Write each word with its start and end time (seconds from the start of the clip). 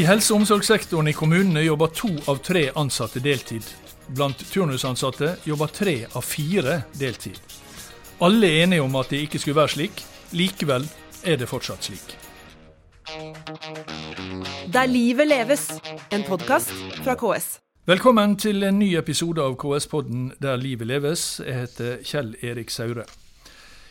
I 0.00 0.04
helse- 0.08 0.32
og 0.32 0.40
omsorgssektoren 0.40 1.10
i 1.10 1.12
kommunene 1.12 1.60
jobber 1.60 1.90
to 1.92 2.08
av 2.30 2.38
tre 2.40 2.70
ansatte 2.78 3.20
deltid. 3.20 3.66
Blant 4.16 4.40
turnusansatte 4.48 5.34
jobber 5.44 5.68
tre 5.76 6.06
av 6.16 6.24
fire 6.24 6.78
deltid. 6.96 7.36
Alle 8.24 8.48
er 8.48 8.62
enige 8.62 8.86
om 8.86 8.96
at 8.96 9.12
det 9.12 9.20
ikke 9.26 9.42
skulle 9.42 9.58
være 9.60 9.74
slik. 9.74 10.00
Likevel 10.32 10.88
er 11.28 11.36
det 11.36 11.50
fortsatt 11.52 11.84
slik. 11.90 12.16
Der 14.72 14.88
livet 14.88 15.28
leves, 15.28 15.68
en 16.10 16.24
podkast 16.24 16.72
fra 17.04 17.18
KS. 17.20 17.58
Velkommen 17.84 18.38
til 18.40 18.64
en 18.64 18.78
ny 18.80 18.94
episode 18.96 19.42
av 19.44 19.58
KS-podden 19.60 20.30
Der 20.40 20.56
livet 20.56 20.88
leves. 20.88 21.42
Jeg 21.44 21.66
heter 21.66 22.00
Kjell 22.00 22.36
Erik 22.40 22.70
Saure. 22.70 23.04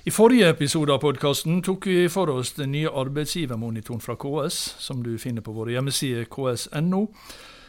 I 0.09 0.12
forrige 0.12 0.49
episode 0.49 0.90
av 0.90 1.04
podkasten 1.04 1.59
tok 1.62 1.86
vi 1.86 2.08
for 2.09 2.31
oss 2.34 2.55
den 2.58 2.72
nye 2.73 2.90
arbeidsgivermonitoren 2.90 4.02
fra 4.02 4.16
KS, 4.18 4.55
som 4.82 5.04
du 5.05 5.22
finner 5.22 5.45
på 5.45 5.54
våre 5.54 5.70
hjemmesider 5.76 6.26
ks.no. 6.26 7.13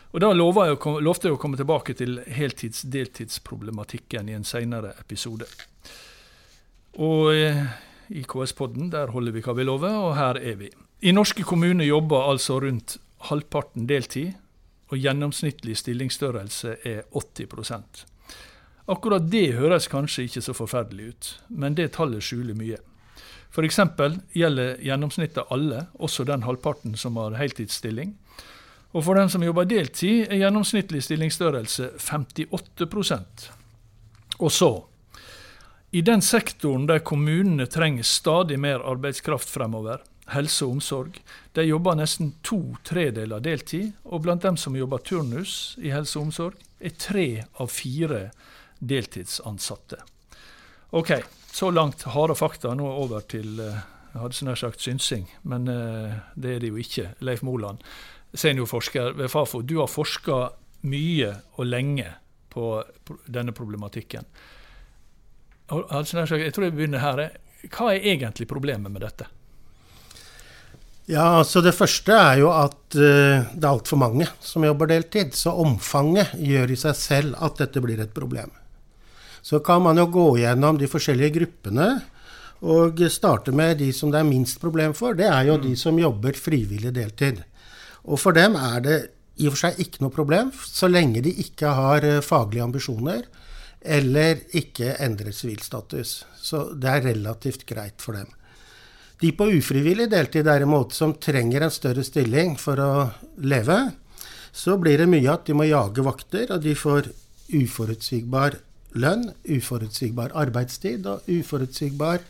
Og 0.08 0.16
Da 0.24 0.30
lovte 0.32 0.64
jeg, 0.70 1.34
å, 1.34 1.36
komme 1.42 1.60
tilbake 1.60 1.92
til 1.98 2.16
heltids-deltidsproblematikken 2.24 4.32
i 4.32 4.36
en 4.38 4.48
senere 4.48 4.94
episode. 5.02 5.44
Og 6.96 7.28
eh, 7.34 7.60
i 8.08 8.24
KS-podden 8.24 8.88
der 8.94 9.12
holder 9.12 9.36
vi 9.36 9.44
hva 9.44 9.52
vi 9.58 9.64
lover, 9.68 9.92
og 10.06 10.16
her 10.16 10.40
er 10.40 10.56
vi. 10.62 10.72
I 11.04 11.12
norske 11.12 11.44
kommuner 11.44 11.84
jobber 11.84 12.24
altså 12.30 12.56
rundt 12.64 12.96
halvparten 13.28 13.84
deltid, 13.90 14.32
og 14.88 14.96
gjennomsnittlig 14.96 15.76
stillingsstørrelse 15.82 16.70
er 16.88 17.04
80 17.12 17.52
Akkurat 18.90 19.28
det 19.30 19.52
høres 19.54 19.86
kanskje 19.90 20.26
ikke 20.26 20.42
så 20.42 20.54
forferdelig 20.56 21.12
ut, 21.12 21.28
men 21.62 21.76
det 21.78 21.92
tallet 21.94 22.24
skjuler 22.26 22.56
mye. 22.58 22.80
F.eks. 23.50 23.78
gjelder 24.34 24.80
gjennomsnittet 24.82 25.50
alle, 25.50 25.84
også 25.98 26.26
den 26.26 26.42
halvparten 26.46 26.96
som 26.98 27.18
har 27.18 27.38
heltidsstilling. 27.38 28.16
Og 28.90 29.04
for 29.06 29.18
den 29.18 29.30
som 29.30 29.42
jobber 29.46 29.68
deltid, 29.70 30.26
er 30.26 30.42
gjennomsnittlig 30.42 31.02
stillingsstørrelse 31.06 31.92
58% 31.98 33.50
Og 34.40 34.50
så 34.50 34.70
i 35.90 36.02
den 36.06 36.22
sektoren 36.22 36.86
der 36.86 37.02
kommunene 37.02 37.66
trenger 37.66 38.06
stadig 38.06 38.60
mer 38.62 38.82
arbeidskraft 38.86 39.50
fremover, 39.50 40.02
helse 40.30 40.62
og 40.66 40.76
omsorg, 40.76 41.16
de 41.58 41.64
jobber 41.66 41.98
nesten 41.98 42.30
to 42.46 42.76
tredeler 42.86 43.42
deltid, 43.42 43.90
og 44.04 44.22
blant 44.22 44.46
dem 44.46 44.58
som 44.58 44.76
jobber 44.78 45.02
turnus 45.02 45.74
i 45.82 45.90
helse 45.90 46.18
og 46.18 46.28
omsorg, 46.28 46.54
er 46.78 46.94
tre 46.94 47.26
av 47.58 47.72
fire 47.74 48.28
deltidsansatte. 48.80 50.00
Ok, 50.90 51.12
så 51.52 51.70
langt 51.70 52.02
harde 52.02 52.34
fakta. 52.34 52.74
Nå 52.74 52.88
over 52.88 53.22
til 53.30 53.60
eh, 53.62 53.82
jeg 54.10 54.22
hadde 54.24 54.46
nær 54.48 54.58
sagt 54.58 54.82
synsing, 54.82 55.28
men 55.46 55.68
uh, 55.70 56.16
det 56.34 56.56
er 56.56 56.62
det 56.64 56.72
jo 56.72 56.80
ikke. 56.82 57.12
Leif 57.22 57.44
Moland, 57.46 57.78
seniorforsker 58.34 59.14
ved 59.18 59.30
Fafo, 59.30 59.62
du 59.62 59.76
har 59.78 59.90
forska 59.90 60.48
mye 60.90 61.30
og 61.54 61.68
lenge 61.68 62.08
på 62.50 62.72
denne 63.30 63.54
problematikken. 63.54 64.26
Jeg 65.70 66.08
tror 66.50 66.66
jeg 66.66 66.74
begynner 66.74 67.04
her. 67.04 67.22
Hva 67.70 67.92
er 67.92 68.08
egentlig 68.16 68.48
problemet 68.50 68.90
med 68.90 69.04
dette? 69.06 69.28
Ja, 71.10 71.38
altså 71.38 71.60
Det 71.62 71.74
første 71.74 72.14
er 72.14 72.40
jo 72.40 72.50
at 72.50 72.80
det 72.90 73.62
er 73.62 73.68
altfor 73.70 74.00
mange 74.02 74.26
som 74.42 74.66
jobber 74.66 74.90
deltid. 74.90 75.36
Så 75.38 75.54
omfanget 75.54 76.34
gjør 76.34 76.74
i 76.74 76.80
seg 76.82 76.98
selv 76.98 77.38
at 77.38 77.62
dette 77.62 77.82
blir 77.84 78.02
et 78.02 78.14
problem. 78.16 78.50
Så 79.42 79.60
kan 79.64 79.82
man 79.82 79.98
jo 80.00 80.08
gå 80.12 80.26
gjennom 80.42 80.78
de 80.78 80.88
forskjellige 80.90 81.36
gruppene 81.38 81.90
og 82.60 83.00
starte 83.08 83.54
med 83.56 83.78
de 83.80 83.88
som 83.96 84.10
det 84.12 84.20
er 84.20 84.28
minst 84.28 84.60
problem 84.60 84.92
for. 84.96 85.16
Det 85.16 85.28
er 85.28 85.48
jo 85.48 85.56
mm. 85.56 85.62
de 85.64 85.76
som 85.80 85.98
jobber 85.98 86.36
frivillig 86.36 86.92
deltid. 86.96 87.40
Og 88.04 88.20
for 88.20 88.36
dem 88.36 88.56
er 88.60 88.84
det 88.84 88.98
i 89.40 89.48
og 89.48 89.54
for 89.54 89.62
seg 89.64 89.80
ikke 89.80 90.02
noe 90.04 90.12
problem, 90.12 90.50
så 90.52 90.88
lenge 90.90 91.22
de 91.24 91.32
ikke 91.40 91.70
har 91.76 92.04
eh, 92.04 92.20
faglige 92.24 92.66
ambisjoner 92.66 93.24
eller 93.80 94.42
ikke 94.56 94.98
endrer 95.00 95.32
sivilstatus. 95.32 96.26
Så 96.36 96.66
det 96.76 96.90
er 96.90 97.06
relativt 97.14 97.64
greit 97.68 98.04
for 98.04 98.18
dem. 98.18 98.28
De 99.20 99.32
på 99.36 99.48
ufrivillig 99.52 100.08
deltid 100.12 100.46
derimot, 100.48 100.92
som 100.96 101.14
trenger 101.20 101.64
en 101.64 101.72
større 101.72 102.04
stilling 102.04 102.56
for 102.60 102.80
å 102.80 102.92
leve, 103.44 103.78
så 104.52 104.76
blir 104.80 105.00
det 105.00 105.08
mye 105.08 105.32
at 105.32 105.46
de 105.48 105.56
må 105.56 105.68
jage 105.68 106.04
vakter, 106.04 106.52
og 106.52 106.64
de 106.64 106.74
får 106.76 107.10
uforutsigbar 107.56 108.56
lønn, 108.98 109.28
uforutsigbar 109.46 110.34
arbeidstid 110.38 111.06
og 111.06 111.28
uforutsigbar 111.30 112.24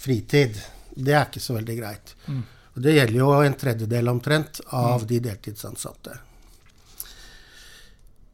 fritid. 0.00 0.56
Det 0.94 1.14
er 1.14 1.28
ikke 1.28 1.42
så 1.42 1.58
veldig 1.58 1.76
greit. 1.78 2.14
Mm. 2.26 2.42
Og 2.74 2.82
det 2.84 2.96
gjelder 2.96 3.18
jo 3.18 3.30
en 3.44 3.60
tredjedel 3.60 4.10
omtrent 4.10 4.60
av 4.66 5.04
mm. 5.04 5.06
de 5.10 5.22
deltidsansatte. 5.28 6.18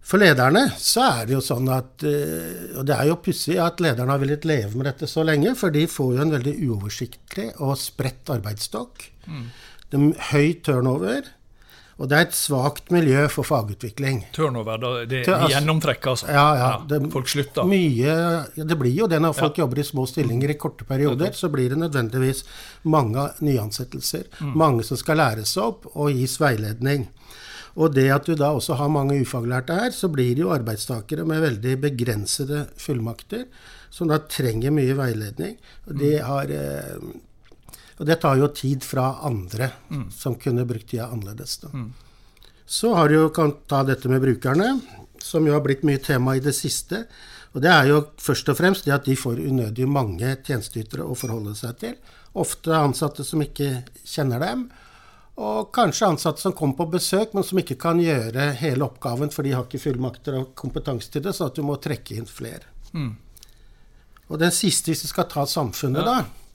For 0.06 0.22
lederne 0.22 0.68
så 0.78 1.02
er 1.08 1.24
det 1.26 1.34
jo 1.34 1.42
sånn 1.42 1.66
at 1.74 2.04
eh, 2.06 2.76
Og 2.78 2.84
det 2.86 2.94
er 2.94 3.08
jo 3.08 3.16
pussig 3.24 3.56
at 3.58 3.80
lederne 3.82 4.12
har 4.14 4.20
villet 4.22 4.46
leve 4.46 4.78
med 4.78 4.86
dette 4.86 5.08
så 5.10 5.24
lenge, 5.26 5.56
for 5.58 5.74
de 5.74 5.82
får 5.90 6.12
jo 6.14 6.22
en 6.22 6.34
veldig 6.36 6.54
uoversiktlig 6.68 7.48
og 7.58 7.74
spredt 7.80 8.30
arbeidsstokk. 8.36 9.08
Mm. 9.26 10.12
Høy 10.30 10.54
turnover. 10.66 11.32
Og 11.96 12.10
det 12.10 12.16
er 12.16 12.26
et 12.26 12.36
svakt 12.36 12.90
miljø 12.92 13.22
for 13.32 13.48
fagutvikling. 13.48 14.18
Turnover, 14.36 14.82
det 15.08 15.22
er 15.22 15.30
altså, 15.32 15.52
gjennomtrekk, 15.54 16.08
altså? 16.12 16.28
Ja, 16.28 16.44
ja, 16.60 16.70
det, 16.90 16.98
folk 17.12 17.30
slutter? 17.32 17.64
Mye, 17.70 18.16
det 18.52 18.76
blir 18.76 18.92
jo 18.92 19.08
det 19.08 19.22
når 19.24 19.32
folk 19.38 19.56
ja. 19.56 19.64
jobber 19.64 19.80
i 19.80 19.86
små 19.88 20.04
stillinger 20.10 20.52
i 20.52 20.58
korte 20.60 20.84
perioder. 20.84 21.32
Så 21.32 21.48
blir 21.52 21.72
det 21.72 21.80
nødvendigvis 21.80 22.44
mange 22.92 23.30
nyansettelser. 23.40 24.28
Mm. 24.42 24.52
Mange 24.60 24.84
som 24.84 25.00
skal 25.00 25.22
læres 25.22 25.56
opp 25.62 25.88
og 25.94 26.12
gis 26.12 26.36
veiledning. 26.42 27.08
Og 27.80 27.92
det 27.96 28.10
at 28.12 28.28
du 28.28 28.36
da 28.36 28.52
også 28.56 28.76
har 28.76 28.92
mange 28.92 29.16
ufaglærte 29.20 29.76
her, 29.76 29.90
så 29.92 30.08
blir 30.12 30.34
det 30.36 30.44
jo 30.44 30.52
arbeidstakere 30.52 31.24
med 31.28 31.44
veldig 31.44 31.78
begrensede 31.80 32.66
fullmakter, 32.80 33.48
som 33.92 34.12
da 34.12 34.20
trenger 34.28 34.72
mye 34.74 34.96
veiledning. 34.96 35.56
Og 35.88 35.96
de 35.96 36.12
mm. 36.16 36.28
har 36.28 36.52
eh, 36.52 37.08
og 37.96 38.04
det 38.08 38.18
tar 38.20 38.36
jo 38.36 38.48
tid 38.52 38.84
fra 38.84 39.06
andre 39.24 39.70
mm. 39.88 40.10
som 40.12 40.36
kunne 40.40 40.66
brukt 40.68 40.90
tida 40.90 41.08
annerledes. 41.08 41.58
Mm. 41.72 41.92
Så 42.66 42.92
har 42.94 43.08
du 43.08 43.14
jo 43.14 43.28
kan 43.32 43.54
ta 43.70 43.82
dette 43.86 44.10
med 44.10 44.20
brukerne, 44.20 44.80
som 45.22 45.46
jo 45.46 45.54
har 45.54 45.64
blitt 45.64 45.84
mye 45.86 46.02
tema 46.02 46.36
i 46.36 46.42
det 46.44 46.52
siste. 46.56 47.04
Og 47.54 47.62
det 47.64 47.72
er 47.72 47.88
jo 47.88 48.02
først 48.20 48.50
og 48.52 48.58
fremst 48.58 48.84
det 48.84 48.94
at 48.94 49.06
de 49.08 49.16
får 49.16 49.40
unødig 49.40 49.86
mange 49.88 50.34
tjenesteytere 50.44 51.06
å 51.06 51.16
forholde 51.16 51.54
seg 51.56 51.78
til. 51.80 51.94
Ofte 52.36 52.74
ansatte 52.76 53.24
som 53.24 53.40
ikke 53.40 53.70
kjenner 54.04 54.44
dem. 54.44 54.66
Og 55.40 55.70
kanskje 55.72 56.10
ansatte 56.10 56.42
som 56.42 56.54
kommer 56.56 56.76
på 56.82 56.90
besøk, 56.96 57.32
men 57.36 57.44
som 57.44 57.60
ikke 57.60 57.78
kan 57.80 58.00
gjøre 58.00 58.50
hele 58.60 58.84
oppgaven, 58.84 59.32
for 59.32 59.44
de 59.44 59.54
har 59.56 59.64
ikke 59.64 59.80
fullmakter 59.80 60.36
og 60.36 60.52
kompetanse 60.56 61.12
til 61.12 61.24
det, 61.24 61.32
så 61.36 61.48
at 61.48 61.56
du 61.56 61.64
må 61.64 61.76
trekke 61.80 62.16
inn 62.16 62.28
flere. 62.28 62.68
Mm. 62.92 63.14
Og 64.26 64.40
den 64.40 64.52
siste, 64.52 64.90
hvis 64.90 65.04
du 65.04 65.10
skal 65.12 65.28
ta 65.30 65.44
samfunnet, 65.48 66.04
ja. 66.04 66.16
da 66.24 66.45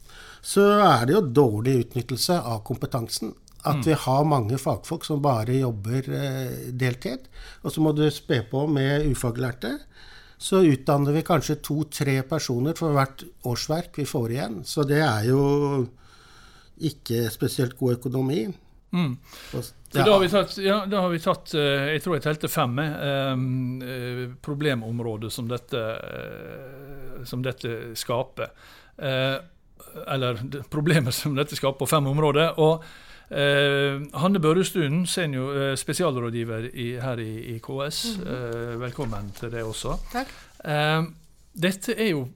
så 0.41 0.66
er 0.81 1.06
det 1.06 1.16
jo 1.16 1.22
dårlig 1.22 1.78
utnyttelse 1.85 2.40
av 2.41 2.63
kompetansen. 2.66 3.35
At 3.62 3.78
mm. 3.78 3.85
vi 3.85 3.97
har 4.06 4.25
mange 4.25 4.57
fagfolk 4.57 5.06
som 5.06 5.22
bare 5.22 5.59
jobber 5.59 6.07
eh, 6.18 6.53
deltid. 6.74 7.28
Og 7.62 7.74
så 7.74 7.84
må 7.85 7.94
du 7.94 8.07
spe 8.13 8.41
på 8.50 8.66
med 8.68 9.06
ufaglærte. 9.12 9.75
Så 10.41 10.63
utdanner 10.66 11.13
vi 11.13 11.22
kanskje 11.22 11.59
to-tre 11.62 12.18
personer 12.25 12.74
for 12.78 12.97
hvert 12.97 13.22
årsverk 13.46 14.01
vi 14.01 14.07
får 14.09 14.34
igjen. 14.34 14.57
Så 14.66 14.85
det 14.90 15.03
er 15.06 15.30
jo 15.30 15.44
ikke 16.81 17.28
spesielt 17.30 17.78
god 17.78 18.00
økonomi. 18.00 18.47
Mm. 18.91 19.13
Og, 19.53 19.69
ja. 19.94 20.01
Da 20.01 20.09
har 20.09 20.19
vi 20.24 20.31
tatt, 20.34 20.57
ja, 20.57 20.81
da 20.90 21.06
har 21.06 21.13
vi 21.13 21.22
tatt 21.22 21.53
eh, 21.56 21.94
jeg 21.94 22.01
tror 22.03 22.18
jeg 22.18 22.25
telte 22.25 22.50
fem 22.51 22.81
eh, 22.81 23.31
eh 23.94 24.25
problemområder 24.41 25.30
som 25.30 25.47
dette, 25.47 25.85
som 27.30 27.46
dette 27.46 27.94
skaper. 28.00 28.50
Eh, 28.98 29.38
eller 30.07 30.41
problemer 30.69 31.11
som 31.15 31.35
dette 31.35 31.55
skaper 31.55 31.79
på 31.83 31.89
fem 31.89 32.07
områder. 32.07 32.59
og 32.59 32.83
Eh, 33.31 34.01
Hanne 34.19 34.39
Børrestuen, 34.43 35.05
senior 35.07 35.55
eh, 35.55 35.75
spesialrådgiver 35.79 36.65
i, 36.73 36.88
her 36.99 37.19
i, 37.19 37.55
i 37.55 37.59
KS. 37.59 38.17
Mm 38.17 38.23
-hmm. 38.23 38.71
eh, 38.73 38.79
velkommen 38.81 39.31
til 39.39 39.51
det 39.51 39.63
også. 39.63 39.97
Eh, 40.65 41.03
dette 41.53 41.93
er 41.99 42.09
jo 42.09 42.27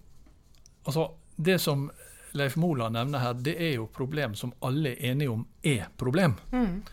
Altså, 0.88 1.12
det 1.36 1.62
som 1.62 1.92
Leif 2.34 2.56
Moland 2.56 2.94
nevner 2.94 3.20
her, 3.20 3.34
det 3.34 3.56
er 3.70 3.76
jo 3.76 3.90
problem 3.94 4.36
som 4.36 4.54
alle 4.62 4.90
er 4.90 5.12
enige 5.12 5.30
om 5.30 5.48
er 5.64 5.86
problem. 5.98 6.34
Mm. 6.52 6.84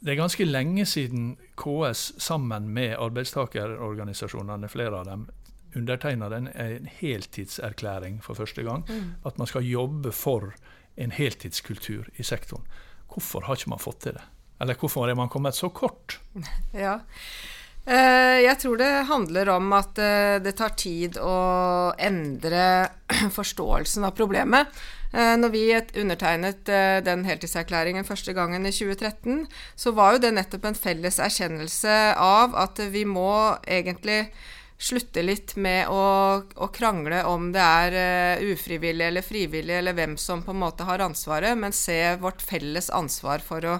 det 0.00 0.12
er 0.12 0.14
ganske 0.14 0.44
lenge 0.44 0.86
siden 0.86 1.36
KS 1.56 2.12
sammen 2.18 2.68
med 2.68 2.96
arbeidstakerorganisasjonene, 2.98 4.68
flere 4.68 4.98
av 4.98 5.04
dem, 5.04 5.28
undertegna 5.76 6.28
den 6.32 6.48
en 6.48 6.88
heltidserklæring 7.00 8.22
for 8.22 8.34
første 8.34 8.62
gang. 8.62 8.84
Mm. 8.88 9.14
At 9.26 9.38
man 9.38 9.50
skal 9.50 9.66
jobbe 9.66 10.12
for 10.12 10.54
en 10.96 11.14
heltidskultur 11.14 12.08
i 12.16 12.22
sektoren. 12.22 12.66
Hvorfor 13.12 13.46
har 13.46 13.58
ikke 13.58 13.74
man 13.74 13.82
fått 13.82 14.04
til 14.06 14.16
det? 14.16 14.24
Eller 14.62 14.78
hvorfor 14.78 15.10
er 15.10 15.18
man 15.18 15.32
kommet 15.32 15.56
så 15.56 15.70
kort? 15.74 16.18
Ja, 16.74 16.98
eh, 17.86 18.40
jeg 18.42 18.58
tror 18.62 18.78
det 18.80 18.90
handler 19.10 19.50
om 19.54 19.72
at 19.76 19.98
eh, 20.00 20.40
det 20.42 20.56
tar 20.58 20.74
tid 20.78 21.18
å 21.20 21.92
endre 21.98 22.64
forståelsen 23.38 24.06
av 24.06 24.14
problemet. 24.16 24.70
Eh, 25.12 25.34
når 25.38 25.52
vi 25.52 25.64
undertegnet 26.02 26.64
den 27.06 27.26
heltidserklæringen 27.28 28.06
første 28.06 28.34
gangen 28.34 28.66
i 28.66 28.74
2013, 28.74 29.44
så 29.76 29.94
var 29.94 30.14
jo 30.14 30.24
det 30.24 30.34
nettopp 30.38 30.70
en 30.70 30.78
felles 30.78 31.20
erkjennelse 31.22 31.98
av 32.18 32.56
at 32.58 32.82
vi 32.94 33.04
må 33.06 33.30
egentlig 33.66 34.24
slutte 34.78 35.22
litt 35.22 35.54
med 35.56 35.88
å, 35.88 36.02
å 36.42 36.68
krangle 36.74 37.22
om 37.30 37.50
det 37.54 37.62
er 37.62 37.98
uh, 38.40 38.44
ufrivillig 38.52 39.06
eller 39.06 39.24
frivillig, 39.24 39.78
eller 39.78 39.96
hvem 39.96 40.16
som 40.20 40.42
på 40.44 40.54
en 40.54 40.62
måte 40.64 40.86
har 40.88 41.04
ansvaret, 41.04 41.56
men 41.58 41.72
se 41.72 42.16
vårt 42.20 42.42
felles 42.42 42.90
ansvar 42.90 43.44
for 43.44 43.64
å 43.64 43.78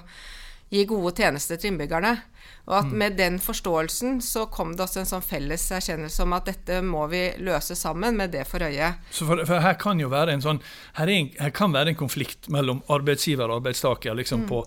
gi 0.75 0.85
gode 0.89 1.15
tjenester 1.19 1.59
til 1.61 1.75
innbyggerne. 1.75 2.17
Og 2.65 2.75
at 2.79 2.89
mm. 2.89 2.97
med 2.99 3.17
den 3.19 3.37
forståelsen 3.43 4.21
så 4.25 4.47
kom 4.53 4.73
det 4.73 4.87
også 4.87 5.03
en 5.03 5.09
sånn 5.09 5.25
felles 5.25 5.67
erkjennelse 5.77 6.25
om 6.25 6.33
at 6.37 6.49
dette 6.49 6.81
må 6.85 7.05
vi 7.13 7.23
løse 7.45 7.77
sammen, 7.77 8.17
med 8.17 8.33
det 8.33 8.47
for 8.49 8.65
øye. 8.65 8.95
Så 9.13 9.29
for, 9.29 9.45
for 9.45 9.61
her 9.65 9.77
kan 9.81 10.01
jo 10.01 10.09
være 10.13 10.33
en 10.33 10.45
sånn 10.45 10.63
her, 10.97 11.13
en, 11.13 11.31
her, 11.41 11.53
kan 11.57 11.75
være 11.77 11.93
en 11.93 12.01
konflikt 12.01 12.49
mellom 12.53 12.81
arbeidsgiver 12.93 13.51
og 13.51 13.61
arbeidstaker 13.61 14.17
liksom 14.17 14.45
mm. 14.45 14.49
på, 14.49 14.63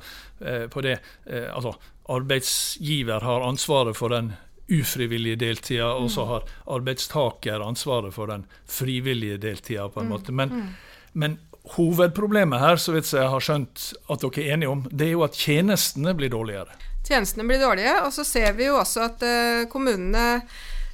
eh, 0.45 0.65
på, 0.69 0.85
det 0.85 1.00
eh, 1.25 1.50
Altså, 1.50 1.73
arbeidsgiver 2.13 3.25
har 3.25 3.47
ansvaret 3.47 3.97
for 3.97 4.13
den 4.13 4.35
ufrivillige 4.67 5.39
deltida, 5.39 5.89
og 5.95 6.11
så 6.11 6.23
mm. 6.25 6.31
har 6.31 6.47
arbeidstaker 6.77 7.63
ansvaret 7.63 8.13
for 8.15 8.31
den 8.31 8.45
frivillige 8.67 9.39
deltida, 9.41 9.87
på 9.89 10.01
en 10.01 10.09
mm. 10.09 10.13
måte. 10.15 10.35
Men, 10.35 10.49
mm. 10.49 10.71
men 11.13 11.37
hovedproblemet 11.77 12.63
her, 12.63 12.79
så 12.79 12.95
vidt 12.95 13.11
jeg 13.13 13.31
har 13.31 13.43
skjønt 13.43 13.91
at 14.11 14.23
dere 14.23 14.43
er 14.43 14.55
enige 14.55 14.71
om, 14.71 14.85
det 14.91 15.09
er 15.09 15.15
jo 15.15 15.25
at 15.27 15.37
tjenestene 15.39 16.15
blir 16.17 16.31
dårligere. 16.33 16.75
Tjenestene 17.07 17.47
blir 17.47 17.61
dårlige, 17.63 17.93
og 18.03 18.11
så 18.15 18.25
ser 18.27 18.55
vi 18.57 18.67
jo 18.67 18.79
også 18.81 19.07
at 19.11 19.27
uh, 19.27 19.67
kommunene 19.71 20.27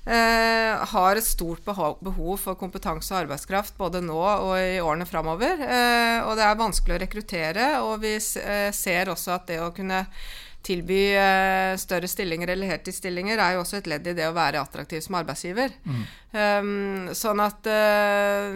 Uh, 0.03 0.81
har 0.91 1.15
et 1.15 1.23
stort 1.23 1.61
behov 1.63 2.33
for 2.41 2.57
kompetanse 2.59 3.13
og 3.13 3.21
arbeidskraft 3.21 3.77
både 3.79 4.01
nå 4.03 4.17
og 4.19 4.57
i 4.59 4.81
årene 4.83 5.07
framover. 5.07 5.61
Uh, 5.63 6.27
og 6.27 6.33
det 6.35 6.43
er 6.43 6.59
vanskelig 6.59 6.97
å 6.97 7.01
rekruttere, 7.05 7.67
og 7.87 8.01
vi 8.03 8.17
ser 8.19 9.13
også 9.13 9.37
at 9.37 9.47
det 9.47 9.61
å 9.63 9.71
kunne 9.71 10.01
tilby 10.63 11.01
uh, 11.19 11.73
større 11.79 12.07
stillinger 12.09 12.53
eller 12.53 12.71
heltidsstillinger, 12.71 13.39
er 13.39 13.55
jo 13.55 13.63
også 13.63 13.81
et 13.81 13.89
ledd 13.91 14.07
i 14.07 14.15
det 14.17 14.29
å 14.29 14.35
være 14.35 14.61
attraktiv 14.63 15.03
som 15.03 15.17
arbeidsgiver. 15.19 15.75
Mm. 15.83 16.01
Um, 16.33 17.11
sånn 17.17 17.43
at 17.43 17.67
uh, 17.69 18.55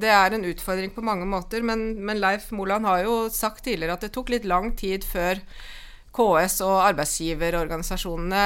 det 0.00 0.12
er 0.12 0.36
en 0.36 0.48
utfordring 0.50 0.94
på 0.94 1.04
mange 1.04 1.28
måter. 1.28 1.64
Men, 1.66 1.92
men 2.04 2.22
Leif 2.22 2.50
Moland 2.56 2.88
har 2.88 3.04
jo 3.04 3.16
sagt 3.32 3.66
tidligere 3.68 3.98
at 3.98 4.06
det 4.08 4.14
tok 4.16 4.32
litt 4.34 4.48
lang 4.48 4.72
tid 4.78 5.06
før 5.06 5.42
KS 6.14 6.60
og 6.62 6.76
arbeidsgiverorganisasjonene 6.92 8.42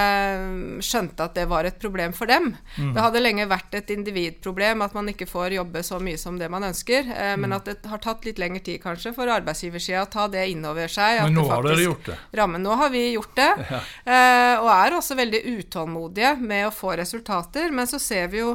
skjønte 0.85 1.27
at 1.27 1.35
det 1.37 1.45
var 1.51 1.69
et 1.69 1.77
problem 1.81 2.15
for 2.17 2.27
dem. 2.31 2.55
Mm. 2.79 2.95
Det 2.97 3.03
hadde 3.05 3.21
lenge 3.21 3.45
vært 3.51 3.75
et 3.77 3.91
individproblem 3.93 4.83
at 4.87 4.95
man 4.97 5.09
ikke 5.13 5.29
får 5.29 5.53
jobbe 5.59 5.83
så 5.85 5.99
mye 6.01 6.19
som 6.21 6.39
det 6.41 6.49
man 6.53 6.65
ønsker, 6.71 7.03
eh, 7.13 7.35
mm. 7.35 7.41
men 7.45 7.53
at 7.59 7.69
det 7.69 7.77
har 7.91 8.01
tatt 8.05 8.25
litt 8.25 8.41
lengre 8.41 8.63
tid 8.65 8.81
kanskje 8.83 9.13
for 9.17 9.29
arbeidsgiversida 9.33 10.07
å 10.07 10.13
ta 10.13 10.25
det 10.33 10.47
inn 10.49 10.65
over 10.65 10.89
seg. 10.89 11.21
Men 11.27 11.37
nå 11.37 11.45
har 11.51 11.63
dere 11.69 11.85
gjort 11.85 12.09
det? 12.09 12.17
Rammen, 12.41 12.65
nå 12.65 12.73
har 12.81 12.91
vi 12.95 13.05
gjort 13.13 13.37
det. 13.37 13.53
Ja. 13.69 13.81
Eh, 14.09 14.55
og 14.63 14.69
er 14.73 14.95
også 14.97 15.15
veldig 15.19 15.41
utålmodige 15.59 16.31
med 16.41 16.69
å 16.69 16.73
få 16.73 16.95
resultater. 16.97 17.69
Men 17.75 17.87
så 17.91 17.99
ser 18.01 18.31
vi 18.33 18.41
jo 18.41 18.55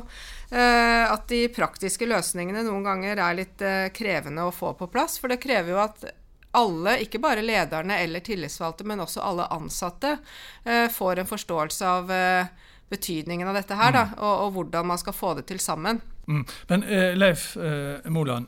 eh, 0.49 1.03
at 1.05 1.27
de 1.29 1.43
praktiske 1.53 2.07
løsningene 2.09 2.63
noen 2.65 2.85
ganger 2.87 3.21
er 3.21 3.37
litt 3.37 3.61
eh, 3.61 3.91
krevende 3.93 4.47
å 4.47 4.53
få 4.55 4.73
på 4.79 4.89
plass. 4.93 5.19
For 5.21 5.29
det 5.29 5.41
krever 5.43 5.75
jo 5.75 5.81
at 5.83 6.05
alle, 6.57 6.99
ikke 7.05 7.21
bare 7.21 7.43
lederne 7.45 7.97
eller 8.03 8.23
tillitsvalgte, 8.25 8.85
men 8.87 9.01
også 9.03 9.23
alle 9.25 9.47
ansatte, 9.53 10.17
eh, 10.65 10.85
får 10.91 11.19
en 11.21 11.29
forståelse 11.29 11.87
av 11.89 12.11
eh, 12.11 12.51
betydningen 12.93 13.47
av 13.47 13.57
dette 13.57 13.77
her, 13.77 13.93
da, 13.95 14.03
mm. 14.11 14.17
og, 14.19 14.33
og, 14.45 14.51
hvordan 14.57 14.89
man 14.93 15.01
skal 15.01 15.15
få 15.17 15.33
det 15.39 15.47
til 15.49 15.61
sammen. 15.63 16.01
Mm. 16.27 16.43
Men 16.69 16.83
eh, 16.83 17.15
Leif 17.17 17.55
eh, 17.57 18.05
Moland, 18.13 18.47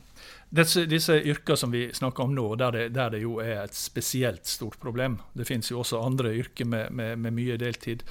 disse, 0.56 0.86
disse 0.88 1.18
yrker 1.18 1.58
som 1.60 1.74
vi 1.74 1.88
snakker 1.94 2.24
om 2.24 2.36
nå, 2.36 2.46
der 2.62 2.72
det, 2.72 2.86
der 2.96 3.12
det, 3.16 3.24
jo 3.26 3.40
er 3.44 3.64
et 3.66 3.76
spesielt 3.76 4.46
stort 4.48 4.78
problem 4.80 5.18
Det 5.34 5.48
finnes 5.48 5.72
jo 5.72 5.82
også 5.82 6.00
andre 6.06 6.32
yrker 6.38 6.70
med, 6.70 6.94
med, 6.96 7.18
med 7.20 7.36
mye 7.36 7.58
deltid. 7.60 8.06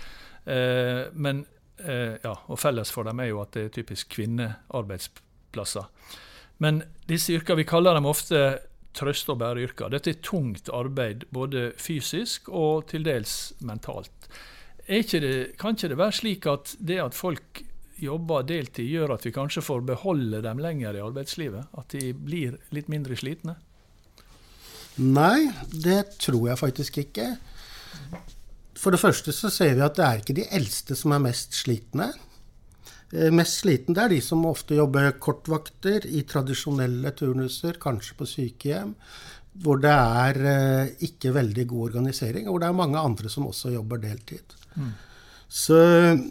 Eh, 0.44 1.06
men, 1.12 1.47
eh, 1.79 2.19
ja, 2.20 2.35
og 2.35 2.61
felles 2.61 2.93
for 2.93 3.06
dem 3.06 3.23
er 3.23 3.31
jo 3.31 3.40
at 3.40 3.55
det 3.56 3.69
er 3.69 3.75
typisk 3.79 4.11
kvinnearbeidsplasser. 4.19 5.88
Men 6.58 6.82
disse 7.08 7.32
yrkene, 7.35 7.62
vi 7.62 7.70
kaller 7.70 7.97
dem 7.97 8.06
ofte 8.11 8.44
trøste- 8.94 9.35
og 9.35 9.41
bæreyrker. 9.43 9.91
Dette 9.93 10.14
er 10.14 10.23
tungt 10.23 10.70
arbeid, 10.73 11.26
både 11.35 11.73
fysisk 11.76 12.49
og 12.49 12.88
til 12.91 13.05
dels 13.06 13.52
mentalt. 13.61 14.29
Ikke 14.88 15.20
det, 15.20 15.37
kan 15.58 15.76
ikke 15.76 15.88
det 15.88 15.99
være 15.99 16.12
slik 16.12 16.46
at 16.46 16.75
det 16.79 17.00
at 17.00 17.14
folk 17.14 17.62
jobber 18.00 18.43
deltid, 18.43 18.88
gjør 18.91 19.14
at 19.14 19.25
vi 19.25 19.32
kanskje 19.32 19.62
får 19.64 19.85
beholde 19.87 20.43
dem 20.43 20.61
lenger 20.61 20.96
i 20.96 21.02
arbeidslivet? 21.05 21.70
At 21.79 21.94
de 21.94 22.12
blir 22.12 22.58
litt 22.75 22.91
mindre 22.93 23.17
slitne? 23.17 23.56
Nei, 25.00 25.50
det 25.73 26.19
tror 26.23 26.50
jeg 26.50 26.61
faktisk 26.61 26.99
ikke. 27.02 27.32
For 28.79 28.94
det 28.94 29.00
første 29.00 29.32
så 29.32 29.50
ser 29.50 29.75
vi 29.75 29.85
at 29.87 29.97
det 29.97 30.05
er 30.05 30.20
ikke 30.20 30.37
de 30.37 30.47
eldste 30.55 30.97
som 30.99 31.14
er 31.17 31.23
mest 31.25 31.56
slitne. 31.56 32.12
Eh, 33.14 33.31
mest 33.31 33.62
sliten 33.62 33.94
det 33.94 34.02
er 34.05 34.14
de 34.16 34.20
som 34.25 34.43
ofte 34.49 34.75
jobber 34.75 35.12
kortvakter 35.22 36.08
i 36.11 36.25
tradisjonelle 36.26 37.14
turnuser, 37.14 37.78
kanskje 37.82 38.19
på 38.19 38.26
sykehjem, 38.26 38.94
hvor 39.62 39.78
det 39.82 39.94
er 39.94 40.40
eh, 40.50 40.93
ikke 41.06 41.34
veldig 41.37 41.66
god 41.70 41.90
organisering, 41.93 42.49
og 42.49 42.56
hvor 42.56 42.64
det 42.64 42.70
er 42.72 42.81
mange 42.82 43.02
andre 43.11 43.31
som 43.31 43.46
også 43.46 43.75
jobber 43.76 44.02
deltid. 44.02 44.56
Mm. 44.75 44.93
Så 45.55 45.78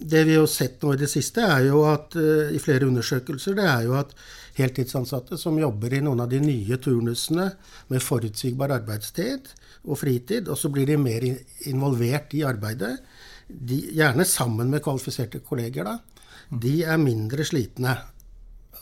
det 0.01 0.25
vi 0.27 0.35
har 0.35 0.47
sett 0.51 0.81
nå 0.83 0.95
i 0.95 0.99
det 0.99 1.07
siste, 1.07 1.45
er 1.47 1.69
jo 1.69 1.85
at 1.87 2.17
eh, 2.19 2.51
i 2.57 2.59
flere 2.59 2.89
undersøkelser, 2.89 3.55
det 3.55 3.67
er 3.69 3.85
jo 3.87 3.95
at 4.01 4.11
heltidsansatte 4.57 5.39
som 5.39 5.55
jobber 5.57 5.95
i 5.95 6.01
noen 6.03 6.25
av 6.25 6.29
de 6.29 6.41
nye 6.43 6.77
turnusene 6.83 7.47
med 7.93 8.03
forutsigbar 8.03 8.75
arbeidstid 8.75 9.47
og 9.87 10.01
fritid, 10.03 10.51
og 10.51 10.59
så 10.59 10.71
blir 10.73 10.91
de 10.91 10.99
mer 10.99 11.23
involvert 11.69 12.35
i 12.35 12.43
arbeidet, 12.47 12.97
de, 13.47 13.79
gjerne 13.95 14.25
sammen 14.27 14.69
med 14.71 14.83
kvalifiserte 14.83 15.39
kolleger, 15.45 15.87
da, 15.87 16.12
de 16.61 16.81
er 16.83 16.99
mindre 17.01 17.45
slitne. 17.47 17.95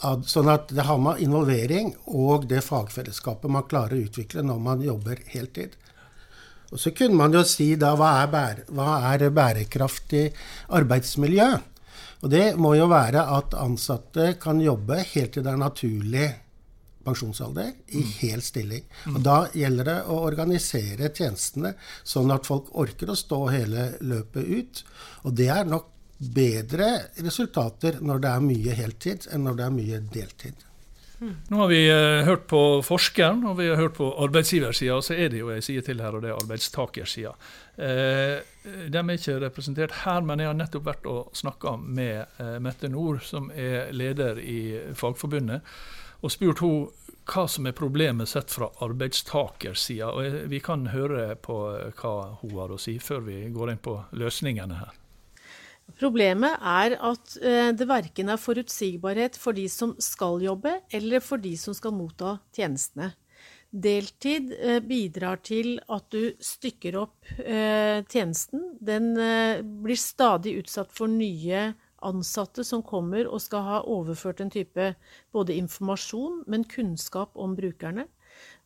Sånn 0.01 0.49
at 0.49 0.71
det 0.73 0.87
har 0.87 0.97
med 0.97 1.21
involvering 1.21 1.93
og 2.09 2.47
det 2.49 2.63
fagfellesskapet 2.65 3.51
man 3.53 3.67
klarer 3.69 3.99
å 3.99 4.05
utvikle 4.07 4.43
når 4.45 4.61
man 4.65 4.83
jobber 4.85 5.21
heltid. 5.29 5.75
Og 6.71 6.79
så 6.79 6.93
kunne 6.95 7.19
man 7.19 7.35
jo 7.35 7.43
si 7.45 7.73
da 7.75 7.91
hva 7.99 8.13
er, 8.21 8.29
bære, 8.31 8.65
hva 8.71 8.95
er 9.11 9.27
bærekraftig 9.35 10.29
arbeidsmiljø? 10.73 11.49
Og 12.21 12.31
det 12.31 12.45
må 12.61 12.75
jo 12.77 12.87
være 12.89 13.25
at 13.35 13.57
ansatte 13.57 14.35
kan 14.41 14.61
jobbe 14.61 15.01
helt 15.13 15.35
til 15.35 15.45
det 15.45 15.51
er 15.51 15.61
naturlig 15.61 16.29
pensjonsalder 17.05 17.71
i 17.97 18.01
mm. 18.03 18.11
hel 18.21 18.43
stilling. 18.45 18.83
Og 19.13 19.21
Da 19.25 19.37
gjelder 19.57 19.89
det 19.89 19.97
å 20.13 20.19
organisere 20.21 21.09
tjenestene 21.09 21.73
sånn 22.07 22.31
at 22.33 22.47
folk 22.47 22.69
orker 22.77 23.11
å 23.11 23.17
stå 23.17 23.41
hele 23.53 23.87
løpet 24.05 24.51
ut. 24.51 24.83
Og 25.25 25.35
det 25.37 25.49
er 25.53 25.69
nok 25.69 25.90
bedre 26.21 26.89
resultater 27.17 27.97
når 28.01 28.21
det 28.21 28.33
er 28.33 28.43
mye 28.45 28.75
heltid, 28.77 29.25
enn 29.33 29.47
når 29.47 29.57
det 29.57 29.65
er 29.65 29.79
mye 29.79 30.03
deltid. 30.13 30.67
Nå 31.21 31.57
har 31.57 31.67
vi 31.67 31.81
uh, 31.91 32.23
hørt 32.25 32.47
på 32.49 32.59
forskeren 32.81 33.43
og 33.45 33.59
vi 33.59 33.67
har 33.69 33.77
hørt 33.77 33.93
på 33.99 34.07
arbeidsgiversida, 34.23 34.95
og 34.97 35.05
så 35.05 35.13
er 35.13 35.29
det 35.29 35.43
jo 35.43 35.51
ei 35.53 35.61
side 35.61 35.83
til 35.85 36.01
her, 36.01 36.15
og 36.17 36.23
det 36.23 36.31
er 36.31 36.39
arbeidstakersida. 36.39 37.33
Uh, 37.77 38.39
de 38.89 39.01
er 39.01 39.11
ikke 39.13 39.37
representert 39.43 39.99
her, 40.01 40.25
men 40.25 40.41
jeg 40.41 40.49
har 40.49 40.57
nettopp 40.57 40.87
vært 40.89 41.05
og 41.09 41.29
snakka 41.37 41.75
med 41.81 42.39
uh, 42.41 42.57
Mette 42.61 42.89
Nord, 42.89 43.21
som 43.25 43.51
er 43.53 43.93
leder 43.93 44.41
i 44.41 44.61
Fagforbundet, 44.97 45.61
og 46.21 46.33
spurt 46.33 46.65
hun 46.65 46.89
hva 47.31 47.45
som 47.49 47.67
er 47.69 47.77
problemet 47.77 48.29
sett 48.29 48.49
fra 48.49 48.71
arbeidstakersida. 48.81 50.09
Og 50.09 50.49
vi 50.49 50.59
kan 50.63 50.87
høre 50.89 51.35
på 51.37 51.59
hva 52.01 52.15
hun 52.41 52.57
har 52.57 52.73
å 52.73 52.81
si, 52.81 52.97
før 52.97 53.21
vi 53.29 53.43
går 53.53 53.75
inn 53.75 53.85
på 53.85 53.99
løsningene 54.17 54.81
her. 54.81 54.97
Problemet 55.99 56.61
er 56.61 56.95
at 57.03 57.33
eh, 57.41 57.71
det 57.75 57.87
verken 57.89 58.31
er 58.31 58.39
forutsigbarhet 58.41 59.37
for 59.39 59.57
de 59.57 59.67
som 59.71 59.93
skal 60.01 60.41
jobbe, 60.43 60.77
eller 60.93 61.23
for 61.23 61.41
de 61.41 61.53
som 61.59 61.75
skal 61.77 61.95
motta 61.95 62.37
tjenestene. 62.55 63.11
Deltid 63.71 64.51
eh, 64.57 64.79
bidrar 64.83 65.41
til 65.47 65.77
at 65.91 66.07
du 66.13 66.33
stykker 66.43 66.97
opp 67.01 67.31
eh, 67.39 68.03
tjenesten. 68.11 68.73
Den 68.79 69.13
blir 69.83 69.99
stadig 69.99 70.57
utsatt 70.61 70.91
for 70.95 71.11
nye 71.11 71.71
ansatte 72.01 72.65
som 72.65 72.81
kommer 72.81 73.27
og 73.29 73.43
skal 73.43 73.65
ha 73.67 73.83
overført 73.85 74.41
en 74.41 74.51
type 74.51 74.93
både 75.33 75.55
informasjon, 75.59 76.43
men 76.49 76.65
kunnskap 76.65 77.37
om 77.37 77.53
brukerne. 77.57 78.07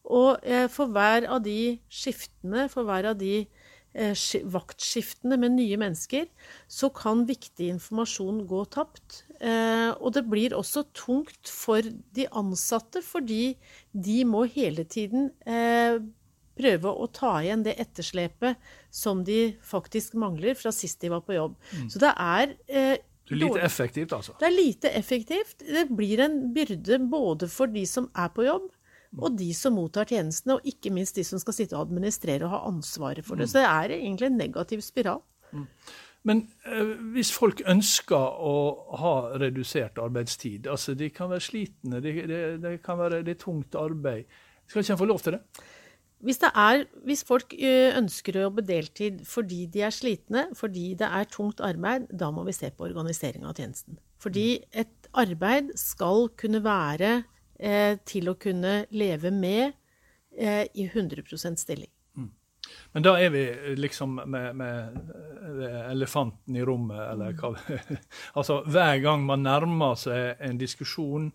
Og 0.06 0.38
for 0.70 0.92
hver 0.94 1.26
av 1.34 1.40
de 1.44 1.80
skiftene, 1.90 2.68
for 2.70 2.86
hver 2.86 3.10
av 3.10 3.18
de 3.18 3.40
Eh, 3.42 3.65
vaktskiftene 3.96 5.38
med 5.40 5.56
nye 5.56 5.78
mennesker, 5.80 6.28
så 6.68 6.90
kan 6.94 7.24
viktig 7.28 7.70
informasjon 7.76 8.44
gå 8.50 8.66
tapt. 8.74 9.24
Eh, 9.40 9.92
og 9.96 10.14
det 10.18 10.26
blir 10.28 10.56
også 10.58 10.86
tungt 10.96 11.50
for 11.52 11.86
de 12.16 12.28
ansatte, 12.36 13.04
fordi 13.06 13.56
de 13.92 14.20
må 14.28 14.46
hele 14.52 14.84
tiden 14.84 15.32
eh, 15.48 16.00
prøve 16.56 16.92
å 16.92 17.08
ta 17.12 17.38
igjen 17.44 17.66
det 17.66 17.76
etterslepet 17.84 18.62
som 18.94 19.24
de 19.28 19.56
faktisk 19.64 20.16
mangler 20.20 20.56
fra 20.60 20.72
sist 20.76 21.02
de 21.04 21.12
var 21.12 21.26
på 21.26 21.36
jobb. 21.36 21.58
Mm. 21.76 21.90
Så 21.92 22.04
det 22.04 22.14
er 22.16 22.56
Det 23.26 23.34
er 23.34 23.42
lite 23.42 23.66
effektivt, 23.66 24.12
altså? 24.14 24.36
Det 24.40 24.46
er 24.46 24.54
lite 24.54 24.90
effektivt. 24.94 25.64
Det 25.66 25.88
blir 25.90 26.20
en 26.22 26.54
byrde 26.54 27.00
både 27.10 27.50
for 27.50 27.72
de 27.72 27.86
som 27.90 28.12
er 28.14 28.30
på 28.36 28.46
jobb, 28.46 28.70
og 29.18 29.38
de 29.40 29.52
som 29.56 29.78
mottar 29.78 30.10
tjenestene, 30.10 30.58
og 30.58 30.68
ikke 30.68 30.92
minst 30.94 31.16
de 31.20 31.24
som 31.28 31.42
skal 31.42 31.56
sitte 31.58 31.78
og 31.78 31.88
administrere 31.88 32.48
og 32.48 32.54
ha 32.54 32.64
ansvaret 32.70 33.26
for 33.26 33.40
det. 33.40 33.50
Så 33.52 33.62
det 33.62 33.70
er 33.70 33.96
egentlig 33.98 34.32
en 34.32 34.42
negativ 34.42 34.84
spiral. 34.86 35.24
Men 36.26 36.42
eh, 36.66 36.96
hvis 37.14 37.30
folk 37.36 37.62
ønsker 37.70 38.42
å 38.42 38.56
ha 38.98 39.16
redusert 39.38 40.02
arbeidstid, 40.02 40.68
altså 40.72 40.96
de 40.98 41.12
kan 41.14 41.30
være 41.30 41.46
slitne, 41.48 42.02
det, 42.02 42.16
de, 42.32 42.44
de 42.64 42.76
kan 42.84 42.98
være 43.00 43.22
det 43.26 43.38
er 43.38 43.42
tungt 43.46 43.78
arbeid, 43.78 44.26
skal 44.66 44.82
ikke 44.82 44.96
en 44.96 45.04
få 45.04 45.10
lov 45.12 45.22
til 45.22 45.38
det? 45.38 45.44
Hvis, 46.26 46.40
det 46.42 46.50
er, 46.58 46.86
hvis 47.06 47.22
folk 47.28 47.54
ønsker 47.60 48.40
å 48.40 48.48
jobbe 48.48 48.64
deltid 48.66 49.22
fordi 49.30 49.66
de 49.70 49.84
er 49.86 49.94
slitne, 49.94 50.48
fordi 50.58 50.96
det 50.98 51.06
er 51.06 51.30
tungt 51.30 51.62
arbeid, 51.62 52.08
da 52.10 52.32
må 52.34 52.46
vi 52.48 52.56
se 52.56 52.72
på 52.74 52.88
organisering 52.88 53.46
av 53.46 53.60
tjenesten. 53.60 54.00
Fordi 54.24 54.64
et 54.74 55.10
arbeid 55.14 55.76
skal 55.78 56.32
kunne 56.40 56.64
være 56.66 57.20
eh, 57.60 57.98
til 58.06 58.30
å 58.32 58.38
kunne 58.40 58.86
leve 58.96 59.32
med 59.32 59.74
eh, 60.38 60.66
i 60.74 60.88
100 60.88 61.56
stilling. 61.58 61.92
Men 62.94 63.04
da 63.04 63.16
er 63.20 63.30
vi 63.34 63.44
liksom 63.78 64.22
med, 64.26 64.56
med 64.56 65.12
eh, 65.62 65.82
elefanten 65.92 66.56
i 66.56 66.64
rommet, 66.66 67.02
eller 67.12 67.36
hva 67.38 67.54
Altså, 68.40 68.62
hver 68.72 69.02
gang 69.04 69.26
man 69.28 69.44
nærmer 69.46 69.98
seg 70.00 70.42
en 70.44 70.60
diskusjon, 70.62 71.30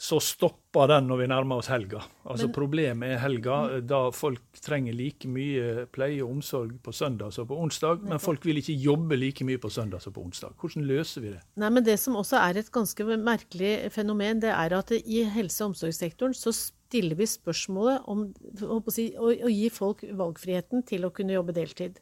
så 0.00 0.16
stopper 0.24 0.88
den 0.88 1.10
når 1.10 1.18
vi 1.20 1.26
nærmer 1.28 1.58
oss 1.60 1.68
helga. 1.68 2.00
Altså 2.24 2.46
Men- 2.48 2.54
Problemet 2.56 3.10
er 3.12 3.18
helga, 3.20 3.80
da 3.84 3.98
folk 4.16 4.40
trenger 4.64 4.94
like 4.96 5.28
mye 5.28 5.84
pleie 5.92 6.22
og 6.24 6.30
omsorg 6.38 6.72
på 6.82 6.94
søndag 6.96 7.34
som 7.36 7.46
på 7.46 7.58
onsdag, 7.60 8.00
men 8.08 8.18
folk 8.18 8.42
vil 8.48 8.56
ikke 8.62 8.78
jobbe 8.80 9.18
like 9.20 9.44
mye 9.44 9.58
på 9.60 9.68
søndag 9.70 10.00
som 10.00 10.12
på 10.16 10.24
onsdag. 10.24 10.54
Hvordan 10.56 10.86
løser 10.88 11.20
vi 11.20 11.34
det? 11.34 11.42
Nei, 11.60 11.68
men 11.68 11.84
Det 11.84 11.98
som 12.00 12.14
også 12.16 12.40
er 12.40 12.58
et 12.58 12.70
ganske 12.72 13.04
merkelig 13.20 13.92
fenomen, 13.92 14.40
det 14.40 14.48
er 14.56 14.72
at 14.78 14.90
i 14.90 15.24
helse- 15.24 15.64
og 15.64 15.74
omsorgssektoren 15.74 16.32
så 16.32 16.48
stiller 16.90 17.18
vi 17.18 17.26
spørsmålet 17.30 18.06
om 18.10 18.24
å, 18.66 18.80
si, 18.90 19.10
å, 19.14 19.30
å 19.30 19.50
gi 19.50 19.68
folk 19.70 20.02
valgfriheten 20.18 20.82
til 20.88 21.06
å 21.06 21.12
kunne 21.14 21.36
jobbe 21.36 21.54
deltid. 21.54 22.00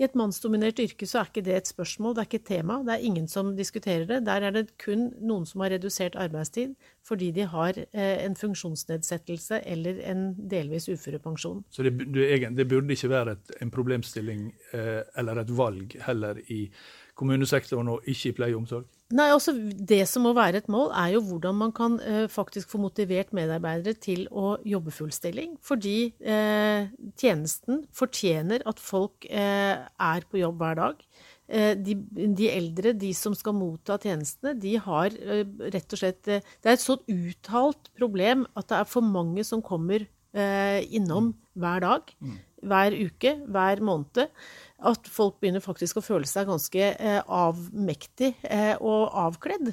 I 0.00 0.06
et 0.08 0.16
mannsdominert 0.18 0.80
yrke 0.82 1.06
så 1.06 1.20
er 1.20 1.30
ikke 1.30 1.44
det 1.46 1.54
et 1.60 1.70
spørsmål, 1.70 2.16
det 2.16 2.24
er 2.24 2.30
ikke 2.30 2.40
et 2.42 2.48
tema. 2.48 2.80
Det 2.86 2.96
er 2.96 3.06
ingen 3.06 3.28
som 3.30 3.52
diskuterer 3.54 4.08
det. 4.10 4.24
Der 4.26 4.48
er 4.48 4.56
det 4.56 4.64
kun 4.82 5.12
noen 5.22 5.46
som 5.46 5.62
har 5.62 5.74
redusert 5.76 6.18
arbeidstid 6.18 6.74
fordi 7.04 7.30
de 7.36 7.44
har 7.52 7.76
eh, 7.76 8.24
en 8.24 8.34
funksjonsnedsettelse 8.38 9.60
eller 9.68 9.98
en 10.08 10.26
delvis 10.50 10.88
uførepensjon. 10.88 11.60
Så 11.68 11.84
det, 11.84 11.92
du, 12.00 12.22
det 12.24 12.68
burde 12.70 12.96
ikke 12.96 13.12
være 13.12 13.36
et, 13.36 13.56
en 13.60 13.72
problemstilling 13.74 14.46
eh, 14.72 15.02
eller 15.20 15.42
et 15.42 15.52
valg 15.52 15.98
heller 16.06 16.40
i 16.48 16.64
kommunesektoren 17.18 17.90
og 17.92 18.06
ikke 18.10 18.30
i 18.30 18.36
pleie 18.36 18.56
og 18.56 18.64
omsorg? 18.64 18.88
Nei, 19.14 19.28
altså 19.30 19.52
Det 19.54 20.00
som 20.10 20.24
må 20.26 20.32
være 20.34 20.62
et 20.62 20.70
mål, 20.72 20.88
er 20.98 21.12
jo 21.14 21.20
hvordan 21.26 21.58
man 21.60 21.74
kan 21.76 21.98
eh, 22.02 22.24
faktisk 22.32 22.72
få 22.72 22.80
motivert 22.82 23.34
medarbeidere 23.36 23.94
til 24.00 24.24
å 24.32 24.56
jobbe 24.66 24.94
full 24.94 25.12
stilling. 25.14 25.54
Fordi 25.62 26.14
eh, 26.24 26.88
tjenesten 27.20 27.84
fortjener 27.94 28.64
at 28.66 28.82
folk 28.82 29.28
eh, 29.28 29.76
er 29.84 30.26
på 30.30 30.40
jobb 30.40 30.58
hver 30.62 30.80
dag. 30.80 31.06
Eh, 31.44 31.74
de, 31.76 31.98
de 32.32 32.46
eldre, 32.48 32.94
de 32.96 33.10
som 33.12 33.34
skal 33.36 33.52
motta 33.56 33.98
tjenestene, 34.00 34.54
de 34.56 34.78
har 34.80 35.12
eh, 35.12 35.44
rett 35.74 35.92
og 35.92 36.00
slett 36.00 36.30
eh, 36.32 36.40
Det 36.40 36.70
er 36.70 36.78
et 36.78 36.84
så 36.84 36.96
uttalt 36.96 37.90
problem 37.98 38.46
at 38.56 38.70
det 38.70 38.78
er 38.78 38.88
for 38.88 39.04
mange 39.04 39.44
som 39.44 39.64
kommer 39.64 40.08
innom 40.34 41.28
hver 41.54 41.84
dag, 41.84 42.08
hver 42.66 42.94
uke, 42.98 43.36
hver 43.54 43.78
måned. 43.86 44.32
At 44.82 45.06
folk 45.06 45.36
begynner 45.40 45.62
faktisk 45.62 46.00
å 46.00 46.02
føle 46.04 46.26
seg 46.26 46.48
ganske 46.48 46.86
eh, 46.92 47.20
avmektig 47.30 48.32
eh, 48.42 48.74
og 48.82 49.14
avkledd. 49.16 49.70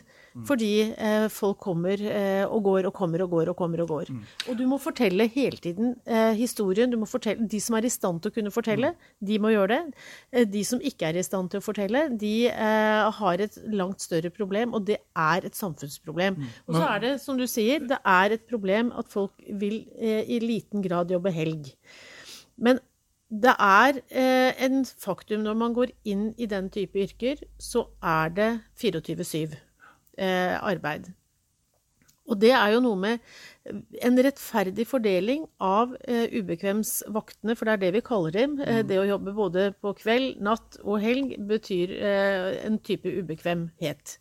Fordi 0.48 0.70
eh, 0.94 1.26
folk 1.34 1.58
kommer 1.66 2.00
eh, 2.00 2.44
og 2.46 2.62
går 2.68 2.88
og 2.88 2.94
kommer 2.96 3.24
og 3.26 3.34
går 3.34 3.50
og 3.52 3.58
kommer 3.60 3.82
og 3.84 3.90
går. 3.90 4.12
Og 4.48 4.60
du 4.60 4.62
må 4.70 4.78
fortelle 4.80 5.26
hele 5.34 5.58
tiden 5.60 5.96
eh, 6.06 6.38
historien. 6.38 6.94
Du 6.94 7.00
må 7.02 7.10
fortelle, 7.10 7.44
de 7.50 7.60
som 7.60 7.76
er 7.76 7.88
i 7.90 7.92
stand 7.92 8.22
til 8.22 8.32
å 8.32 8.36
kunne 8.38 8.54
fortelle, 8.54 8.94
de 9.20 9.40
må 9.42 9.52
gjøre 9.52 9.74
det. 9.74 10.06
Eh, 10.32 10.46
de 10.48 10.62
som 10.70 10.80
ikke 10.80 11.10
er 11.10 11.20
i 11.20 11.26
stand 11.26 11.52
til 11.52 11.60
å 11.60 11.66
fortelle, 11.66 12.06
de 12.22 12.36
har 12.52 13.42
et 13.44 13.58
langt 13.74 14.04
større 14.06 14.30
problem, 14.32 14.76
og 14.78 14.86
det 14.88 15.00
er 15.18 15.48
et 15.48 15.58
samfunnsproblem. 15.58 16.38
Og 16.70 16.78
så 16.78 16.86
er 16.86 17.04
det, 17.04 17.12
som 17.26 17.40
du 17.40 17.48
sier, 17.50 17.84
det 17.90 17.98
er 18.08 18.38
et 18.38 18.46
problem 18.48 18.94
at 18.96 19.10
folk 19.12 19.34
vil 19.60 19.82
i 20.00 20.40
liten 20.44 20.86
grad 20.86 21.12
jobbe 21.12 21.34
helg. 21.36 21.74
Men 22.62 22.80
det 23.32 23.54
er 23.64 24.02
eh, 24.12 24.52
en 24.66 24.84
faktum 24.86 25.46
når 25.46 25.56
man 25.56 25.76
går 25.76 25.94
inn 26.04 26.32
i 26.38 26.50
den 26.52 26.68
type 26.74 27.00
yrker, 27.00 27.40
så 27.60 27.86
er 28.04 28.34
det 28.36 28.52
24-7 28.82 29.56
eh, 30.20 30.58
arbeid. 30.60 31.14
Og 32.32 32.38
det 32.40 32.52
er 32.56 32.74
jo 32.76 32.82
noe 32.84 33.00
med 33.00 33.24
en 34.06 34.20
rettferdig 34.24 34.86
fordeling 34.88 35.46
av 35.64 35.96
eh, 36.08 36.32
ubekvemsvaktene, 36.32 37.56
for 37.58 37.68
det 37.68 37.74
er 37.74 37.82
det 37.86 37.94
vi 37.98 38.04
kaller 38.06 38.36
dem. 38.36 38.58
Eh, 38.64 38.82
det 38.88 39.00
å 39.02 39.08
jobbe 39.08 39.34
både 39.36 39.68
på 39.82 39.94
kveld, 40.00 40.40
natt 40.44 40.80
og 40.84 41.02
helg 41.04 41.36
betyr 41.50 41.96
eh, 41.98 42.52
en 42.68 42.80
type 42.84 43.10
ubekvemhet. 43.10 44.18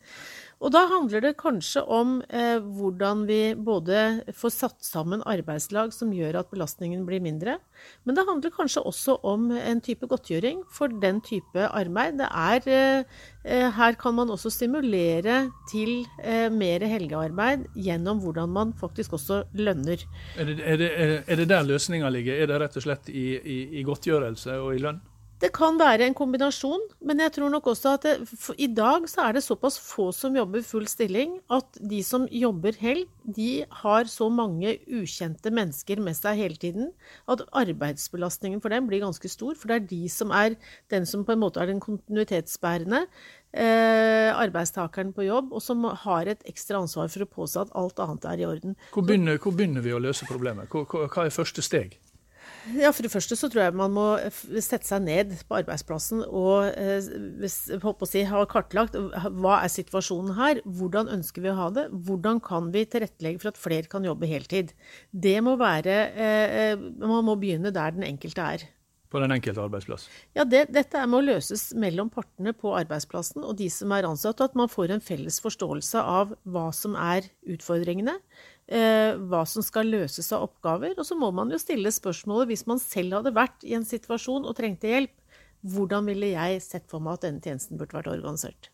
Og 0.61 0.73
da 0.75 0.83
handler 0.91 1.23
det 1.25 1.39
kanskje 1.41 1.81
om 1.89 2.19
eh, 2.29 2.61
hvordan 2.61 3.23
vi 3.29 3.55
både 3.57 4.21
får 4.37 4.53
satt 4.53 4.85
sammen 4.85 5.23
arbeidslag 5.29 5.95
som 5.97 6.13
gjør 6.13 6.43
at 6.43 6.51
belastningen 6.53 7.07
blir 7.09 7.23
mindre, 7.25 7.57
men 8.05 8.17
det 8.17 8.27
handler 8.29 8.53
kanskje 8.53 8.85
også 8.85 9.17
om 9.25 9.49
en 9.57 9.81
type 9.81 10.05
godtgjøring 10.11 10.61
for 10.69 10.93
den 11.01 11.23
type 11.25 11.65
arbeid. 11.65 12.21
Er, 12.29 12.69
eh, 12.69 13.25
eh, 13.45 13.69
her 13.73 13.97
kan 14.01 14.19
man 14.19 14.33
også 14.33 14.53
stimulere 14.53 15.47
til 15.73 16.03
eh, 16.21 16.51
mer 16.53 16.85
helgearbeid 16.85 17.65
gjennom 17.81 18.21
hvordan 18.21 18.53
man 18.53 18.77
faktisk 18.77 19.17
også 19.17 19.47
lønner. 19.57 20.05
Er 20.37 20.45
det, 20.45 20.61
er 20.61 20.77
det, 20.77 20.91
er 21.25 21.41
det 21.41 21.49
der 21.49 21.65
løsninga 21.65 22.13
ligger? 22.13 22.37
Er 22.37 22.53
det 22.53 22.61
rett 22.67 22.77
og 22.77 22.85
slett 22.85 23.09
i, 23.09 23.31
i, 23.41 23.63
i 23.81 23.87
godtgjørelse 23.89 24.61
og 24.61 24.77
i 24.77 24.85
lønn? 24.85 25.01
Det 25.41 25.49
kan 25.57 25.79
være 25.81 26.05
en 26.05 26.15
kombinasjon, 26.17 26.83
men 27.09 27.23
jeg 27.25 27.33
tror 27.33 27.49
nok 27.49 27.71
også 27.73 27.95
at 27.97 28.03
det, 28.05 28.43
i 28.61 28.67
dag 28.77 29.07
så 29.09 29.23
er 29.25 29.39
det 29.39 29.43
såpass 29.45 29.79
få 29.81 30.11
som 30.13 30.35
jobber 30.37 30.61
full 30.67 30.85
stilling, 30.91 31.39
at 31.49 31.79
de 31.81 32.03
som 32.05 32.27
jobber 32.29 32.77
helg, 32.77 33.07
de 33.25 33.65
har 33.81 34.11
så 34.13 34.29
mange 34.29 34.75
ukjente 34.85 35.49
mennesker 35.55 36.03
med 36.05 36.19
seg 36.19 36.43
hele 36.43 36.61
tiden 36.61 36.91
at 37.31 37.47
arbeidsbelastningen 37.57 38.61
for 38.61 38.75
dem 38.75 38.91
blir 38.91 39.01
ganske 39.01 39.33
stor. 39.33 39.57
For 39.57 39.73
det 39.73 39.79
er 39.79 39.89
de 39.95 40.03
som 40.13 40.35
er 40.37 40.59
den 40.93 41.09
som 41.09 41.25
på 41.25 41.33
en 41.33 41.41
måte 41.41 41.65
er 41.65 41.73
den 41.73 41.81
kontinuitetsbærende 41.81 43.07
eh, 43.07 44.29
arbeidstakeren 44.35 45.15
på 45.17 45.25
jobb, 45.25 45.55
og 45.57 45.65
som 45.65 45.89
har 46.05 46.29
et 46.29 46.45
ekstra 46.53 46.85
ansvar 46.85 47.09
for 47.09 47.25
å 47.25 47.31
påse 47.41 47.65
at 47.65 47.73
alt 47.81 48.05
annet 48.05 48.29
er 48.29 48.45
i 48.45 48.49
orden. 48.51 48.77
Hvor 48.93 49.09
begynner, 49.09 49.41
hvor 49.41 49.57
begynner 49.57 49.89
vi 49.89 49.97
å 49.97 50.05
løse 50.05 50.29
problemet? 50.29 50.69
Hva, 50.69 51.09
hva 51.09 51.25
er 51.25 51.33
første 51.33 51.65
steg? 51.65 51.97
Ja, 52.77 52.91
For 52.93 53.07
det 53.07 53.13
første 53.13 53.37
så 53.39 53.49
tror 53.51 53.65
jeg 53.65 53.77
man 53.79 53.95
må 53.95 54.07
sette 54.61 54.85
seg 54.89 55.05
ned 55.07 55.33
på 55.49 55.59
arbeidsplassen 55.61 56.23
og 56.27 56.69
eh, 56.75 57.47
si, 57.49 58.25
ha 58.29 58.43
kartlagt 58.51 58.97
hva 58.97 59.61
er 59.61 59.73
situasjonen 59.73 60.37
her, 60.39 60.61
hvordan 60.65 61.11
ønsker 61.17 61.45
vi 61.45 61.53
å 61.53 61.59
ha 61.59 61.71
det, 61.77 61.87
hvordan 61.91 62.43
kan 62.45 62.69
vi 62.75 62.85
tilrettelegge 62.91 63.43
for 63.43 63.53
at 63.53 63.61
flere 63.61 63.91
kan 63.91 64.05
jobbe 64.07 64.29
heltid. 64.31 64.75
Det 65.11 65.39
må 65.45 65.57
være, 65.61 65.97
eh, 66.13 66.59
eh, 66.73 66.85
Man 67.01 67.25
må 67.27 67.39
begynne 67.41 67.73
der 67.75 67.97
den 67.97 68.07
enkelte 68.07 68.53
er. 68.57 68.69
På 69.11 69.19
den 69.19 69.33
enkelte 69.35 69.65
arbeidsplass. 69.65 70.05
Ja, 70.39 70.45
det, 70.47 70.69
Dette 70.71 71.01
er 71.01 71.09
med 71.11 71.19
å 71.19 71.27
løses 71.33 71.73
mellom 71.75 72.13
partene 72.15 72.53
på 72.55 72.77
arbeidsplassen 72.79 73.43
og 73.43 73.57
de 73.59 73.67
som 73.73 73.91
er 73.97 74.07
ansatt, 74.07 74.39
og 74.39 74.53
at 74.53 74.59
man 74.59 74.71
får 74.71 74.95
en 74.95 75.03
felles 75.03 75.41
forståelse 75.43 75.99
av 75.99 76.37
hva 76.47 76.69
som 76.77 76.95
er 76.95 77.27
utfordringene, 77.51 78.15
eh, 78.21 78.50
hva 78.71 79.41
som 79.51 79.65
skal 79.67 79.89
løses 79.91 80.29
av 80.31 80.45
oppgaver. 80.45 80.93
Og 80.95 81.03
så 81.03 81.17
må 81.19 81.33
man 81.35 81.51
jo 81.51 81.59
stille 81.59 81.91
spørsmålet, 81.91 82.53
hvis 82.53 82.69
man 82.71 82.79
selv 82.79 83.17
hadde 83.19 83.33
vært 83.35 83.65
i 83.67 83.75
en 83.75 83.87
situasjon 83.87 84.47
og 84.47 84.55
trengte 84.55 84.93
hjelp, 84.93 85.17
hvordan 85.61 86.07
ville 86.09 86.27
jeg 86.33 86.63
sett 86.65 86.87
for 86.91 87.01
meg 87.03 87.13
at 87.19 87.23
denne 87.27 87.41
tjenesten 87.45 87.79
burde 87.81 87.97
vært 87.99 88.13
organisert? 88.13 88.71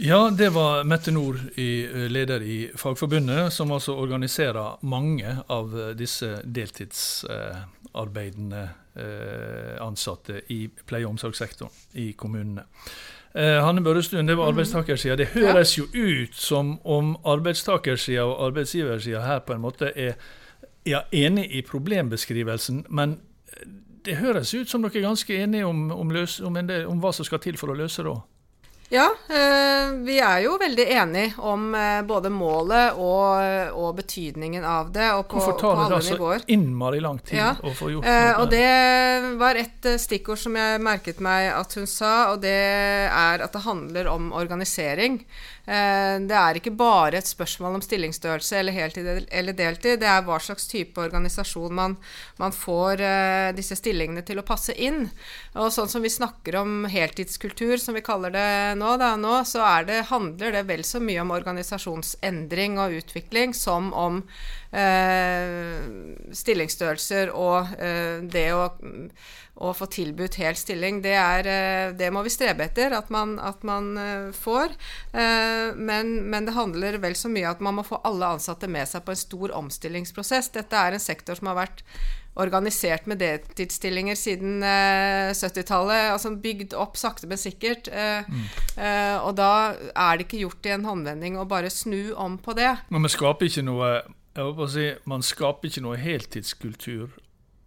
Ja, 0.00 0.30
det 0.30 0.48
var 0.54 0.84
Mette 0.84 1.10
Nord, 1.10 1.36
eh, 1.56 2.08
leder 2.08 2.42
i 2.42 2.70
Fagforbundet, 2.74 3.52
som 3.52 3.72
altså 3.72 3.94
organiserer 3.98 4.76
mange 4.82 5.36
av 5.48 5.78
eh, 5.78 5.94
disse 5.98 6.42
deltidsarbeidende 6.44 8.68
eh, 8.94 9.82
ansatte 9.82 10.40
i 10.54 10.68
pleie- 10.86 11.04
og 11.04 11.10
omsorgssektoren 11.16 11.72
i 11.98 12.12
kommunene. 12.12 12.64
Eh, 13.34 13.64
Hanne 13.64 13.82
Børrestuen, 13.84 14.28
det 14.28 14.36
var 14.36 14.50
arbeidstakersida. 14.50 15.16
Det 15.16 15.26
høres 15.26 15.78
jo 15.78 15.84
ut 15.94 16.34
som 16.34 16.78
om 16.84 17.16
arbeidstakersida 17.24 18.24
og 18.26 18.46
arbeidsgiversida 18.46 19.20
her 19.20 19.38
på 19.46 19.54
en 19.54 19.60
måte 19.60 19.92
er 19.94 20.16
ja, 20.86 21.04
enig 21.12 21.46
i 21.54 21.62
problembeskrivelsen, 21.62 22.86
men 22.88 23.20
det 24.04 24.16
høres 24.16 24.54
ut 24.54 24.70
som 24.70 24.82
dere 24.82 24.98
er 24.98 25.06
ganske 25.06 25.42
enige 25.42 25.66
om, 25.66 25.90
om, 25.92 26.10
løs, 26.10 26.40
om, 26.40 26.56
en 26.56 26.68
del, 26.68 26.86
om 26.86 26.98
hva 27.02 27.12
som 27.12 27.24
skal 27.24 27.38
til 27.38 27.58
for 27.60 27.70
å 27.70 27.76
løse 27.78 28.02
det 28.02 28.10
òg. 28.10 28.22
Ja, 28.90 29.04
eh, 29.30 29.92
vi 30.02 30.16
er 30.18 30.40
jo 30.42 30.56
veldig 30.58 30.84
enige 30.90 31.36
om 31.46 31.68
eh, 31.78 32.00
både 32.02 32.26
målet 32.34 32.96
og, 32.98 33.76
og 33.78 33.92
betydningen 34.00 34.64
av 34.66 34.88
det. 34.90 35.12
Og 35.14 35.28
på, 35.30 35.38
Hvorfor 35.38 35.54
tar 35.60 35.76
på 35.76 35.76
det 35.76 35.84
alle 35.84 36.00
da 36.00 36.06
så 36.08 36.16
nivåer. 36.16 36.42
innmari 36.50 36.98
lang 37.04 37.20
tid 37.22 37.38
Ja, 37.38 37.52
å 37.62 37.70
få 37.78 37.92
gjort 37.92 38.08
Eh, 38.10 38.32
noe? 38.32 38.40
og 38.42 38.50
det 38.50 39.36
var 39.38 39.60
et 39.62 39.86
stikkord 40.02 40.42
som 40.42 40.58
jeg 40.58 40.82
merket 40.82 41.22
meg 41.22 41.52
at 41.54 41.78
hun 41.78 41.86
sa, 41.86 42.32
og 42.32 42.42
det 42.42 42.56
er 43.14 43.46
at 43.46 43.54
det 43.54 43.62
handler 43.62 44.10
om 44.10 44.32
organisering. 44.34 45.20
Det 45.70 46.34
er 46.34 46.56
ikke 46.58 46.72
bare 46.74 47.20
et 47.20 47.28
spørsmål 47.30 47.76
om 47.78 47.82
stillingsstørrelse 47.84 48.56
eller 48.58 48.74
heltid 48.74 49.06
eller 49.30 49.54
deltid, 49.54 50.00
det 50.02 50.08
er 50.10 50.24
hva 50.26 50.40
slags 50.42 50.64
type 50.66 50.98
organisasjon 50.98 51.70
man, 51.76 51.94
man 52.42 52.50
får 52.50 53.04
disse 53.54 53.76
stillingene 53.78 54.24
til 54.26 54.40
å 54.42 54.46
passe 54.48 54.74
inn. 54.74 55.04
Og 55.54 55.70
sånn 55.70 55.86
som 55.92 56.02
vi 56.02 56.10
snakker 56.10 56.58
om 56.58 56.88
heltidskultur, 56.90 57.76
som 57.78 57.94
vi 57.94 58.02
kaller 58.02 58.34
det 58.34 58.48
nå, 58.80 58.94
da, 59.00 59.12
nå 59.20 59.34
så 59.48 59.66
det, 59.86 60.00
handler 60.10 60.56
det 60.56 60.64
vel 60.70 60.84
så 60.86 61.00
mye 61.02 61.20
om 61.22 61.34
organisasjonsendring 61.36 62.78
og 62.80 62.96
utvikling 63.00 63.54
som 63.56 63.92
om 63.92 64.22
eh, 64.72 65.84
stillingsstørrelser 66.36 67.32
og 67.36 67.76
eh, 67.78 68.24
det 68.24 68.48
å, 68.56 68.64
å 69.60 69.72
få 69.76 69.88
tilbudt 69.92 70.38
hel 70.40 70.56
stilling. 70.56 71.02
Det, 71.04 71.14
er, 71.16 71.48
eh, 71.50 71.92
det 71.96 72.08
må 72.14 72.24
vi 72.24 72.32
strebe 72.32 72.64
etter 72.66 72.94
at 72.96 73.10
man, 73.12 73.36
at 73.42 73.64
man 73.66 73.90
eh, 74.00 74.30
får. 74.36 74.72
Eh, 75.12 75.76
men, 75.76 76.14
men 76.32 76.48
det 76.48 76.56
handler 76.56 77.00
vel 77.02 77.18
så 77.18 77.32
mye 77.32 77.50
at 77.50 77.60
man 77.64 77.76
må 77.80 77.84
få 77.86 78.00
alle 78.08 78.32
ansatte 78.36 78.70
med 78.70 78.88
seg 78.88 79.04
på 79.04 79.12
en 79.14 79.20
stor 79.20 79.54
omstillingsprosess. 79.60 80.52
Dette 80.56 80.80
er 80.80 80.96
en 80.96 81.08
sektor 81.10 81.36
som 81.38 81.52
har 81.52 81.60
vært 81.60 81.84
organisert 82.38 83.08
med 83.10 83.18
deltidsstillinger 83.20 84.14
siden 84.18 84.62
eh, 84.62 85.32
70-tallet. 85.34 86.12
Altså 86.14 86.34
bygd 86.38 86.76
opp 86.78 86.96
sakte, 87.00 87.28
men 87.30 87.40
sikkert. 87.40 87.90
Eh, 87.90 88.22
eh, 88.76 89.16
og 89.18 89.34
da 89.40 89.50
er 89.90 90.16
det 90.16 90.28
ikke 90.28 90.44
gjort 90.44 90.70
i 90.70 90.74
en 90.76 90.86
håndvending 90.88 91.40
å 91.40 91.48
bare 91.50 91.72
snu 91.72 92.12
om 92.14 92.38
på 92.38 92.54
det. 92.58 92.70
Men 92.88 93.06
man 93.06 93.12
skaper 93.12 93.50
ikke 93.50 93.66
noe 93.66 93.92
jeg 94.30 94.46
håper 94.46 94.62
å 94.62 94.70
si, 94.70 94.86
man 95.10 95.24
skaper 95.26 95.68
ikke 95.68 95.82
noe 95.82 95.98
heltidskultur 95.98 97.16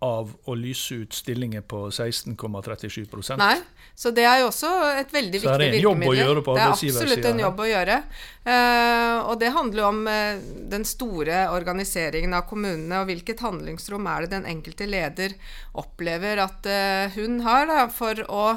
av 0.04 0.32
å 0.48 0.56
lyse 0.56 0.96
ut 1.04 1.16
stillinger 1.16 1.64
på 1.68 1.86
16,37% 1.92 3.40
Nei, 3.40 3.58
så 3.96 4.12
det 4.12 4.24
er 4.26 4.42
jo 4.42 4.50
også 4.50 4.70
et 4.98 5.12
veldig 5.14 5.42
Så 5.44 5.58
det 5.58 5.72
viktig 5.72 5.84
virkemiddel. 5.84 6.42
på 6.44 6.56
Det 6.56 6.64
er 6.64 6.72
absolutt 6.74 7.28
en 7.30 7.44
jobb 7.44 7.60
å 7.62 7.68
gjøre. 7.70 8.00
Uh, 8.44 9.30
og 9.32 9.38
det 9.40 9.54
handler 9.56 9.80
jo 9.80 9.86
om 9.88 10.00
uh, 10.04 10.42
den 10.68 10.84
store 10.84 11.46
organiseringen 11.56 12.34
av 12.36 12.44
kommunene, 12.50 12.98
og 13.00 13.08
hvilket 13.08 13.40
handlingsrom 13.40 14.10
er 14.12 14.26
det 14.26 14.34
den 14.34 14.50
enkelte 14.52 14.88
leder 14.90 15.38
opplever 15.80 16.42
at 16.44 16.68
uh, 16.68 17.14
hun 17.16 17.40
har 17.48 17.70
da, 17.72 17.86
for 17.88 18.26
å 18.28 18.48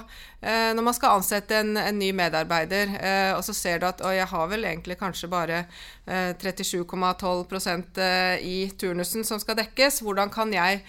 Når 0.47 0.85
man 0.85 0.95
skal 0.95 1.17
ansette 1.17 1.57
en, 1.59 1.79
en 1.81 1.97
ny 1.99 2.13
medarbeider, 2.15 2.93
og 3.35 3.41
så 3.43 3.55
ser 3.57 3.81
du 3.81 3.87
at 3.89 4.03
å, 4.05 4.13
jeg 4.15 4.29
har 4.31 4.45
vel 4.47 4.67
egentlig 4.69 4.95
kanskje 5.01 5.31
bare 5.33 5.63
eh, 6.07 6.37
37,12 6.39 7.99
eh, 7.99 8.45
i 8.47 8.71
turnusen 8.79 9.25
som 9.27 9.41
skal 9.43 9.57
dekkes, 9.59 10.05
hvordan 10.07 10.31
kan 10.31 10.53
jeg 10.55 10.85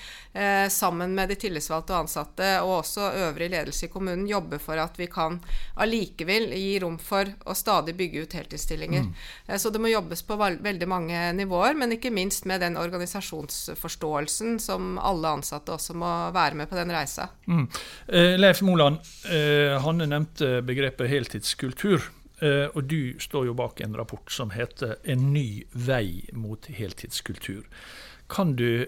sammen 0.70 1.16
med 1.18 1.32
de 1.32 1.40
tillitsvalgte 1.40 1.96
og 1.96 2.04
ansatte, 2.04 2.50
og 2.62 2.84
også 2.84 3.08
øvrig 3.24 3.48
ledelse 3.50 3.88
i 3.88 3.90
kommunen, 3.90 4.27
jobbe 4.30 4.60
for 4.60 4.80
at 4.82 5.00
vi 5.00 5.08
kan 5.12 5.40
allikevel 5.76 6.52
gi 6.54 6.80
rom 6.84 6.98
for 7.02 7.30
å 7.46 7.56
stadig 7.58 7.96
bygge 7.98 8.26
ut 8.26 8.36
heltidsstillinger. 8.38 9.08
Mm. 9.08 9.58
Så 9.60 9.72
det 9.74 9.82
må 9.82 9.92
jobbes 9.92 10.24
på 10.28 10.38
veldig 10.38 10.88
mange 10.90 11.22
nivåer, 11.38 11.78
men 11.80 11.96
ikke 11.96 12.12
minst 12.14 12.46
med 12.50 12.62
den 12.62 12.78
organisasjonsforståelsen 12.80 14.60
som 14.64 14.98
alle 14.98 15.36
ansatte 15.40 15.76
også 15.76 15.96
må 15.98 16.12
være 16.36 16.62
med 16.62 16.70
på 16.70 16.78
den 16.80 16.94
reisa. 16.94 17.30
Mm. 17.48 17.66
Eh, 18.08 18.36
Leif 18.40 18.62
Moland, 18.62 19.02
eh, 19.32 19.78
Hanne 19.84 20.10
nevnte 20.10 20.62
begrepet 20.68 21.10
heltidskultur. 21.12 22.12
Eh, 22.40 22.68
og 22.76 22.84
du 22.86 23.18
står 23.20 23.48
jo 23.50 23.56
bak 23.58 23.82
en 23.82 23.96
rapport 23.98 24.30
som 24.32 24.52
heter 24.54 24.98
'En 25.04 25.34
ny 25.34 25.64
vei 25.74 26.30
mot 26.34 26.62
heltidskultur'. 26.68 27.66
Kan 28.30 28.56
du 28.56 28.86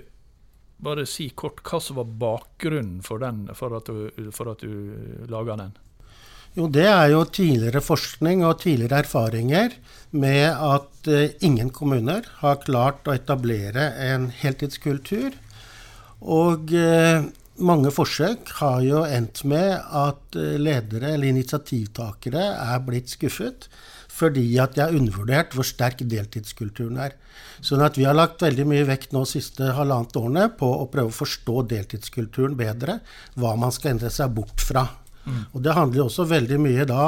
bare 0.84 1.06
si 1.10 1.30
kort 1.36 1.62
hva 1.66 1.82
som 1.84 2.00
var 2.00 2.10
bakgrunnen 2.22 3.04
for, 3.06 3.22
den, 3.24 3.48
for, 3.58 3.76
at, 3.78 3.90
du, 3.90 4.32
for 4.36 4.54
at 4.54 4.64
du 4.64 5.26
laga 5.32 5.58
den? 5.60 5.76
Jo, 6.58 6.66
det 6.72 6.88
er 6.90 7.12
jo 7.12 7.26
tidligere 7.30 7.82
forskning 7.86 8.42
og 8.48 8.62
tidligere 8.64 9.04
erfaringer 9.04 9.76
med 10.18 10.48
at 10.50 11.10
eh, 11.12 11.36
ingen 11.46 11.70
kommuner 11.70 12.26
har 12.40 12.64
klart 12.64 13.06
å 13.06 13.14
etablere 13.14 13.92
en 14.08 14.32
heltidskultur. 14.34 15.36
Og 16.26 16.74
eh, 16.74 17.28
mange 17.60 17.94
forsøk 17.94 18.50
har 18.58 18.82
jo 18.88 19.04
endt 19.06 19.44
med 19.48 19.76
at 19.78 20.40
eh, 20.40 20.58
ledere 20.58 21.14
eller 21.14 21.30
initiativtakere 21.36 22.50
er 22.66 22.82
blitt 22.88 23.14
skuffet 23.14 23.70
fordi 24.20 24.46
at 24.62 24.78
jeg 24.78 24.86
har 24.86 24.96
undervurdert 25.00 25.56
hvor 25.56 25.68
sterk 25.68 26.04
deltidskulturen 26.04 27.00
er. 27.08 27.16
Sånn 27.64 27.84
at 27.84 27.98
vi 28.00 28.08
har 28.08 28.18
lagt 28.18 28.44
veldig 28.44 28.68
mye 28.68 28.88
vekt 28.88 29.16
nå 29.16 29.26
de 29.26 29.34
siste 29.38 29.74
halvannet 29.76 30.16
årene 30.20 30.48
på 30.60 30.70
å 30.80 30.88
prøve 30.92 31.12
å 31.12 31.20
forstå 31.20 31.66
deltidskulturen 31.74 32.58
bedre, 32.60 33.00
hva 33.40 33.56
man 33.60 33.74
skal 33.76 33.96
endre 33.96 34.12
seg 34.14 34.36
bort 34.36 34.64
fra. 34.64 34.88
Og 35.54 35.62
Det 35.62 35.74
handler 35.76 36.00
jo 36.00 36.06
også 36.08 36.26
veldig 36.30 36.58
mye 36.62 36.86
da 36.90 37.04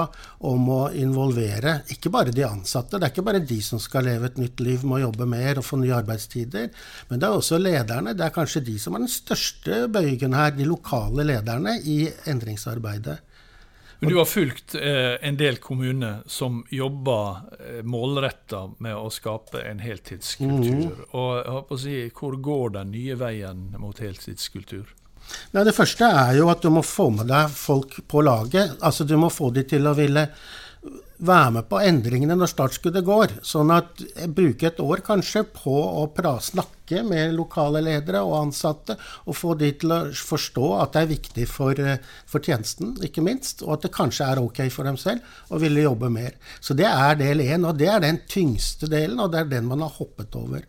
om 0.48 0.68
å 0.74 0.82
involvere 0.98 1.80
ikke 1.94 2.12
bare 2.14 2.34
de 2.36 2.46
ansatte. 2.46 3.00
Det 3.00 3.08
er 3.08 3.14
ikke 3.14 3.26
bare 3.26 3.44
de 3.48 3.60
som 3.66 3.82
skal 3.82 4.06
leve 4.06 4.30
et 4.30 4.38
nytt 4.42 4.62
liv 4.64 4.86
med 4.86 5.00
å 5.00 5.04
jobbe 5.08 5.28
mer 5.30 5.62
og 5.62 5.66
få 5.66 5.80
nye 5.82 5.96
arbeidstider. 5.98 6.70
Men 7.10 7.22
det 7.22 7.28
er 7.28 7.40
også 7.40 7.60
lederne. 7.62 8.16
Det 8.18 8.28
er 8.28 8.36
kanskje 8.36 8.64
de 8.68 8.78
som 8.82 8.96
er 8.96 9.06
den 9.06 9.14
største 9.14 9.86
bøygen 9.92 10.38
her, 10.38 10.54
de 10.56 10.70
lokale 10.70 11.26
lederne 11.28 11.78
i 11.82 12.04
endringsarbeidet. 12.30 13.20
Men 14.02 14.10
Du 14.10 14.18
har 14.18 14.26
fulgt 14.26 14.74
eh, 14.76 15.28
en 15.28 15.36
del 15.38 15.58
kommuner 15.62 16.24
som 16.26 16.64
jobber 16.74 17.44
eh, 17.60 17.84
målretta 17.86 18.64
med 18.82 18.96
å 18.98 19.12
skape 19.14 19.62
en 19.62 19.78
heltidskultur. 19.80 21.04
Og 21.14 21.28
jeg 21.38 21.54
håper 21.54 21.76
å 21.76 21.82
si, 21.84 21.98
Hvor 22.18 22.40
går 22.42 22.74
den 22.80 22.96
nye 22.96 23.18
veien 23.20 23.68
mot 23.78 24.02
heltidskultur? 24.02 24.90
Nei, 25.54 25.64
Det 25.64 25.76
første 25.78 26.10
er 26.10 26.34
jo 26.40 26.50
at 26.50 26.66
du 26.66 26.72
må 26.74 26.82
få 26.82 27.12
med 27.14 27.30
deg 27.30 27.54
folk 27.54 28.00
på 28.10 28.24
laget. 28.26 28.74
Altså 28.82 29.06
Du 29.06 29.14
må 29.22 29.30
få 29.30 29.52
de 29.54 29.68
til 29.70 29.86
å 29.86 29.94
ville 29.94 30.26
være 31.22 31.52
med 31.58 31.68
på 31.70 31.80
endringene 31.86 32.36
når 32.38 32.50
startskuddet 32.52 33.06
går. 33.06 33.36
Sånn 33.46 33.72
at 33.74 34.02
bruke 34.34 34.70
et 34.72 34.82
år 34.82 35.04
kanskje 35.06 35.44
på 35.54 35.74
å 35.74 36.34
snakke 36.42 37.04
med 37.08 37.36
lokale 37.38 37.80
ledere 37.86 38.24
og 38.26 38.38
ansatte, 38.40 38.98
og 39.26 39.38
få 39.38 39.54
de 39.60 39.70
til 39.80 39.94
å 39.96 40.00
forstå 40.12 40.72
at 40.82 40.96
det 40.96 41.04
er 41.04 41.12
viktig 41.14 41.48
for, 41.48 41.80
eh, 41.80 42.02
for 42.26 42.44
tjenesten, 42.44 42.98
ikke 43.06 43.24
minst, 43.24 43.64
og 43.64 43.78
at 43.78 43.88
det 43.88 43.94
kanskje 43.96 44.28
er 44.28 44.42
ok 44.42 44.70
for 44.70 44.84
dem 44.84 44.98
selv 44.98 45.22
å 45.50 45.60
ville 45.62 45.86
jobbe 45.86 46.10
mer. 46.12 46.36
Så 46.60 46.76
det 46.76 46.90
er 46.90 47.16
del 47.16 47.40
én, 47.40 47.66
og 47.68 47.78
det 47.78 47.88
er 47.88 48.00
den 48.00 48.20
tyngste 48.28 48.90
delen, 48.90 49.20
og 49.20 49.32
det 49.32 49.40
er 49.40 49.54
den 49.56 49.68
man 49.68 49.86
har 49.86 49.94
hoppet 50.02 50.36
over. 50.36 50.66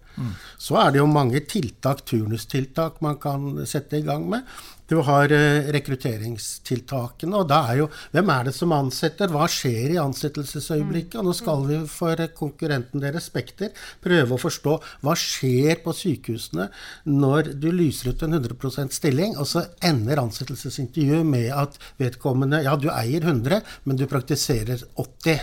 Så 0.61 0.77
er 0.81 0.92
det 0.92 1.01
jo 1.01 1.09
mange 1.11 1.40
tiltak, 1.48 2.05
turnustiltak, 2.09 3.01
man 3.05 3.18
kan 3.22 3.66
sette 3.66 3.98
i 3.98 4.07
gang 4.07 4.29
med. 4.31 4.46
Du 4.92 4.98
har 5.07 5.33
eh, 5.33 5.70
rekrutteringstiltakene, 5.72 7.38
og 7.38 7.46
da 7.48 7.62
er 7.70 7.79
jo 7.81 7.87
Hvem 8.12 8.33
er 8.35 8.48
det 8.48 8.53
som 8.57 8.75
ansetter? 8.77 9.31
Hva 9.33 9.46
skjer 9.48 9.94
i 9.94 10.01
ansettelsesøyeblikket? 10.03 11.16
Og 11.20 11.31
nå 11.31 11.35
skal 11.37 11.64
vi 11.68 11.79
for 11.88 12.20
konkurrenten 12.37 13.01
deres 13.01 13.31
Spekter 13.31 13.72
prøve 14.05 14.37
å 14.37 14.42
forstå 14.42 14.75
hva 15.07 15.14
skjer 15.16 15.81
på 15.85 15.94
sykehusene 15.96 16.68
når 17.09 17.55
du 17.62 17.70
lyser 17.72 18.12
ut 18.12 18.27
en 18.27 18.37
100% 18.37 18.92
stilling, 18.92 19.38
og 19.40 19.48
så 19.48 19.64
ender 19.81 20.20
ansettelsesintervjuet 20.20 21.31
med 21.31 21.48
at 21.57 21.81
vedkommende 22.03 22.61
Ja, 22.66 22.77
du 22.77 22.90
eier 22.92 23.25
100, 23.25 23.62
men 23.88 23.96
du 23.96 24.05
praktiserer 24.11 24.85
80. 25.01 25.40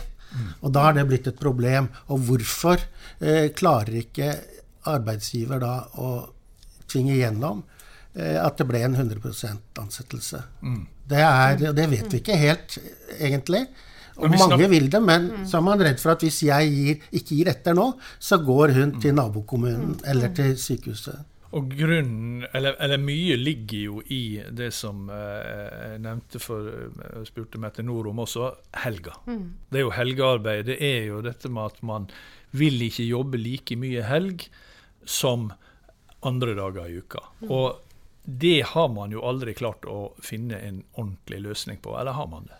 Og 0.62 0.74
da 0.76 0.86
har 0.86 0.94
det 0.98 1.08
blitt 1.10 1.28
et 1.30 1.40
problem. 1.40 1.90
Og 2.14 2.22
hvorfor 2.28 2.78
eh, 2.78 3.50
klarer 3.58 4.02
ikke 4.04 4.34
arbeidsgiver 4.96 5.62
da 5.64 5.74
å 6.02 6.10
tvinge 6.90 7.16
igjennom 7.18 7.62
eh, 8.16 8.38
at 8.42 8.58
det 8.60 8.68
ble 8.70 8.84
en 8.88 8.98
100% 8.98 9.84
ansettelse? 9.84 10.42
Det, 11.10 11.22
er, 11.22 11.70
det 11.74 11.88
vet 11.92 12.12
vi 12.14 12.22
ikke 12.24 12.38
helt, 12.40 12.80
egentlig. 13.18 13.66
Og 14.20 14.36
mange 14.36 14.68
vil 14.68 14.90
det, 14.92 15.00
men 15.04 15.30
så 15.48 15.60
er 15.60 15.66
man 15.66 15.82
redd 15.82 16.00
for 16.02 16.14
at 16.14 16.24
hvis 16.26 16.42
jeg 16.44 16.72
gir, 16.76 17.04
ikke 17.16 17.38
gir 17.40 17.52
etter 17.54 17.76
nå, 17.78 17.92
så 18.20 18.42
går 18.44 18.76
hun 18.76 18.96
til 19.00 19.16
nabokommunen 19.16 20.00
eller 20.10 20.34
til 20.36 20.58
sykehuset. 20.60 21.22
Og 21.58 21.72
grunnen, 21.74 22.44
eller, 22.54 22.76
eller 22.78 23.00
mye 23.02 23.34
ligger 23.40 23.80
jo 23.80 24.02
i 24.14 24.38
det 24.54 24.68
som 24.76 25.08
eh, 25.10 25.96
jeg 25.96 26.02
nevnte 26.04 26.42
for 26.44 26.68
jeg 26.68 27.26
spurte 27.26 27.62
Mette 27.62 27.82
Nord 27.86 28.12
om 28.12 28.22
også, 28.22 28.52
helga. 28.84 29.16
Det 29.26 29.82
er 29.82 29.88
jo 29.88 29.96
helgearbeid. 29.96 30.68
Det 30.68 30.78
er 30.78 31.08
jo 31.08 31.24
dette 31.26 31.50
med 31.50 31.72
at 31.72 31.82
man 31.82 32.06
vil 32.54 32.78
ikke 32.86 33.08
jobbe 33.08 33.42
like 33.42 33.78
mye 33.82 34.06
helg 34.06 34.46
som 35.10 35.50
andre 36.26 36.56
dager 36.58 36.90
i 36.90 37.00
uka. 37.02 37.24
Og 37.50 37.80
det 38.24 38.62
har 38.74 38.90
man 38.94 39.14
jo 39.16 39.24
aldri 39.26 39.56
klart 39.58 39.88
å 39.90 40.12
finne 40.22 40.60
en 40.62 40.84
ordentlig 40.94 41.42
løsning 41.48 41.80
på, 41.82 41.96
eller 41.98 42.18
har 42.18 42.28
man 42.30 42.50
det? 42.50 42.58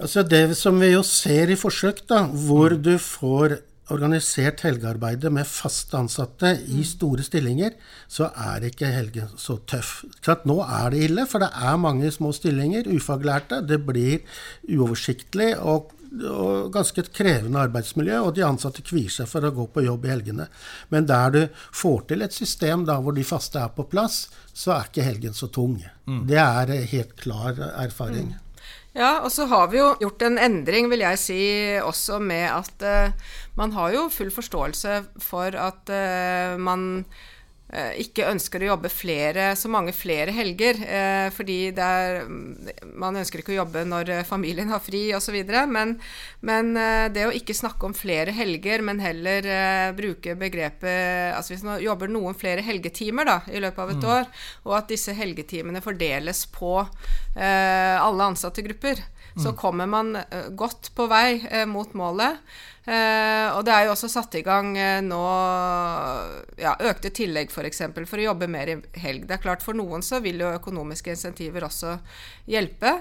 Altså 0.00 0.22
Det 0.24 0.54
som 0.56 0.78
vi 0.80 0.94
jo 0.94 1.02
ser 1.04 1.50
i 1.52 1.58
forsøk, 1.60 2.06
da, 2.08 2.24
hvor 2.46 2.72
du 2.78 2.94
får 2.96 3.58
organisert 3.90 4.62
helgearbeidet 4.62 5.32
med 5.34 5.48
fast 5.50 5.92
ansatte 5.98 6.52
i 6.70 6.84
store 6.86 7.24
stillinger, 7.26 7.74
så 8.08 8.28
er 8.30 8.68
ikke 8.68 8.90
helgen 8.94 9.32
så 9.40 9.58
tøff. 9.68 10.04
Klart, 10.22 10.46
nå 10.48 10.60
er 10.62 10.94
det 10.94 11.04
ille, 11.08 11.26
for 11.28 11.42
det 11.42 11.50
er 11.50 11.80
mange 11.82 12.10
små 12.14 12.30
stillinger, 12.36 12.86
ufaglærte. 12.86 13.60
Det 13.66 13.80
blir 13.86 14.22
uoversiktlig, 14.70 15.56
og 15.58 15.90
og 16.10 16.72
ganske 16.74 17.00
et 17.04 17.12
krevende 17.14 17.60
arbeidsmiljø, 17.62 18.18
og 18.26 18.34
de 18.36 18.44
ansatte 18.46 18.84
kvier 18.86 19.12
seg 19.12 19.28
for 19.30 19.46
å 19.46 19.52
gå 19.54 19.66
på 19.70 19.84
jobb 19.86 20.06
i 20.06 20.12
helgene. 20.12 20.48
Men 20.90 21.08
der 21.08 21.34
du 21.34 21.40
får 21.76 22.06
til 22.10 22.26
et 22.26 22.34
system 22.34 22.84
da 22.88 22.98
hvor 23.00 23.16
de 23.16 23.26
faste 23.26 23.62
er 23.62 23.72
på 23.74 23.86
plass, 23.90 24.24
så 24.52 24.74
er 24.76 24.90
ikke 24.90 25.06
helgen 25.06 25.36
så 25.36 25.50
tung. 25.52 25.78
Mm. 26.10 26.24
Det 26.30 26.40
er 26.42 26.74
helt 26.92 27.16
klar 27.20 27.58
erfaring. 27.72 28.34
Mm. 28.34 28.46
Ja, 28.98 29.20
og 29.22 29.30
så 29.30 29.46
har 29.46 29.68
vi 29.70 29.78
jo 29.78 29.92
gjort 30.02 30.22
en 30.26 30.38
endring, 30.42 30.88
vil 30.90 31.04
jeg 31.04 31.18
si, 31.22 31.42
også 31.78 32.18
med 32.18 32.48
at 32.50 32.82
uh, 32.82 33.36
man 33.54 33.70
har 33.76 33.92
jo 33.94 34.08
full 34.10 34.32
forståelse 34.34 34.96
for 35.22 35.54
at 35.54 35.92
uh, 35.94 36.58
man 36.58 37.04
Eh, 37.04 37.39
ikke 38.02 38.26
ønsker 38.26 38.64
å 38.64 38.72
jobbe 38.72 38.90
flere, 38.90 39.52
så 39.54 39.70
mange 39.70 39.92
flere 39.94 40.32
helger. 40.34 40.80
Eh, 40.82 41.28
fordi 41.30 41.58
er, 41.70 42.24
man 42.98 43.18
ønsker 43.20 43.42
ikke 43.42 43.54
å 43.54 43.60
jobbe 43.60 43.84
når 43.86 44.10
eh, 44.10 44.24
familien 44.26 44.72
har 44.72 44.82
fri 44.82 45.04
osv. 45.14 45.36
Men, 45.70 45.94
men 46.46 46.72
eh, 46.74 47.06
det 47.14 47.28
å 47.28 47.34
ikke 47.36 47.54
snakke 47.54 47.86
om 47.86 47.94
flere 47.94 48.34
helger, 48.34 48.82
men 48.86 49.02
heller 49.02 49.46
eh, 49.46 49.92
bruke 49.94 50.34
begrepet 50.40 51.36
altså 51.36 51.54
Hvis 51.54 51.64
man 51.66 51.82
jobber 51.82 52.10
noen 52.10 52.34
flere 52.38 52.64
helgetimer 52.64 53.28
da, 53.28 53.38
i 53.50 53.62
løpet 53.62 53.84
av 53.84 53.94
et 53.94 54.02
mm. 54.02 54.10
år, 54.16 54.26
og 54.66 54.76
at 54.80 54.90
disse 54.90 55.14
helgetimene 55.14 55.82
fordeles 55.84 56.42
på 56.50 56.74
eh, 56.82 57.96
alle 58.00 58.32
ansatte 58.32 58.64
grupper, 58.66 58.98
mm. 59.36 59.44
så 59.44 59.54
kommer 59.58 59.86
man 59.90 60.16
godt 60.58 60.90
på 60.96 61.06
vei 61.10 61.64
mot 61.70 61.94
målet. 61.98 62.42
Uh, 62.80 63.52
og 63.58 63.66
det 63.68 63.74
er 63.76 63.84
jo 63.84 63.90
også 63.92 64.08
satt 64.08 64.38
i 64.38 64.40
gang 64.40 64.70
uh, 64.72 65.02
nå 65.04 65.20
ja, 66.56 66.72
økte 66.88 67.10
tillegg 67.12 67.50
f.eks. 67.50 67.58
For, 67.58 67.68
eksempel, 67.68 68.06
for 68.08 68.22
å 68.22 68.30
jobbe 68.30 68.48
mer 68.48 68.70
i 68.72 68.76
helg. 69.02 69.26
Det 69.28 69.36
er 69.36 69.42
klart 69.42 69.60
For 69.60 69.76
noen 69.76 70.00
så 70.00 70.22
vil 70.24 70.40
jo 70.40 70.48
økonomiske 70.56 71.12
insentiver 71.12 71.66
også 71.66 71.98
hjelpe. 72.48 72.94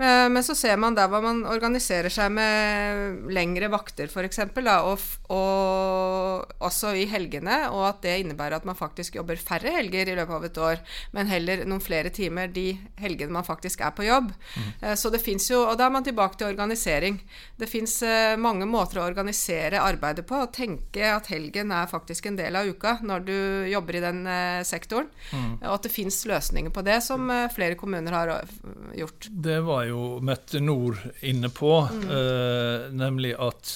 Uh, 0.00 0.24
men 0.32 0.40
så 0.46 0.56
ser 0.56 0.80
man 0.80 0.96
der 0.96 1.10
hvor 1.12 1.20
man 1.24 1.42
organiserer 1.52 2.08
seg 2.12 2.32
med 2.32 3.28
lengre 3.36 3.68
vakter 3.74 4.08
f.eks. 4.08 4.40
Og, 4.56 5.04
og 5.36 6.56
også 6.64 6.94
i 6.96 7.04
helgene, 7.12 7.66
og 7.68 7.84
at 7.90 8.00
det 8.06 8.16
innebærer 8.22 8.56
at 8.56 8.68
man 8.68 8.78
faktisk 8.78 9.20
jobber 9.20 9.36
færre 9.36 9.74
helger 9.76 10.08
i 10.08 10.16
løpet 10.16 10.36
av 10.38 10.48
et 10.48 10.62
år, 10.70 10.82
men 11.12 11.28
heller 11.28 11.66
noen 11.68 11.84
flere 11.84 12.08
timer 12.14 12.48
de 12.48 12.70
helgene 13.02 13.36
man 13.36 13.44
faktisk 13.44 13.84
er 13.84 13.92
på 13.92 14.08
jobb. 14.08 14.32
Mm. 14.56 14.96
så 14.96 15.10
det 15.12 15.20
fins 15.20 15.50
jo 15.50 15.58
Og 15.66 15.76
da 15.78 15.86
er 15.86 15.92
man 15.92 16.04
tilbake 16.06 16.38
til 16.38 16.48
organisering. 16.48 17.18
Det 17.58 17.68
fins 17.68 17.98
mange 18.40 18.64
måter 18.68 19.00
å 19.00 19.04
organisere 19.04 19.25
organisere 19.26 19.80
arbeidet 19.82 20.26
på 20.26 20.38
og 20.44 20.52
tenke 20.54 21.02
at 21.10 21.26
helgen 21.32 21.72
er 21.74 21.88
faktisk 21.90 22.26
en 22.26 22.38
del 22.38 22.56
av 22.56 22.68
uka 22.68 22.98
når 23.02 23.24
du 23.26 23.38
jobber 23.72 23.98
i 23.98 24.02
den 24.04 24.26
eh, 24.26 24.62
sektoren. 24.64 25.08
Mm. 25.32 25.58
Og 25.64 25.72
at 25.74 25.86
det 25.86 25.92
fins 25.92 26.20
løsninger 26.26 26.70
på 26.70 26.84
det, 26.86 27.00
som 27.02 27.28
eh, 27.30 27.50
flere 27.52 27.78
kommuner 27.78 28.14
har 28.14 28.32
eh, 28.36 28.54
gjort. 29.02 29.28
Det 29.30 29.58
var 29.66 29.86
jo 29.90 30.20
Mette 30.22 30.60
Nord 30.62 31.02
inne 31.26 31.50
på, 31.50 31.72
mm. 31.90 32.06
eh, 32.06 32.86
nemlig 32.94 33.34
at 33.34 33.74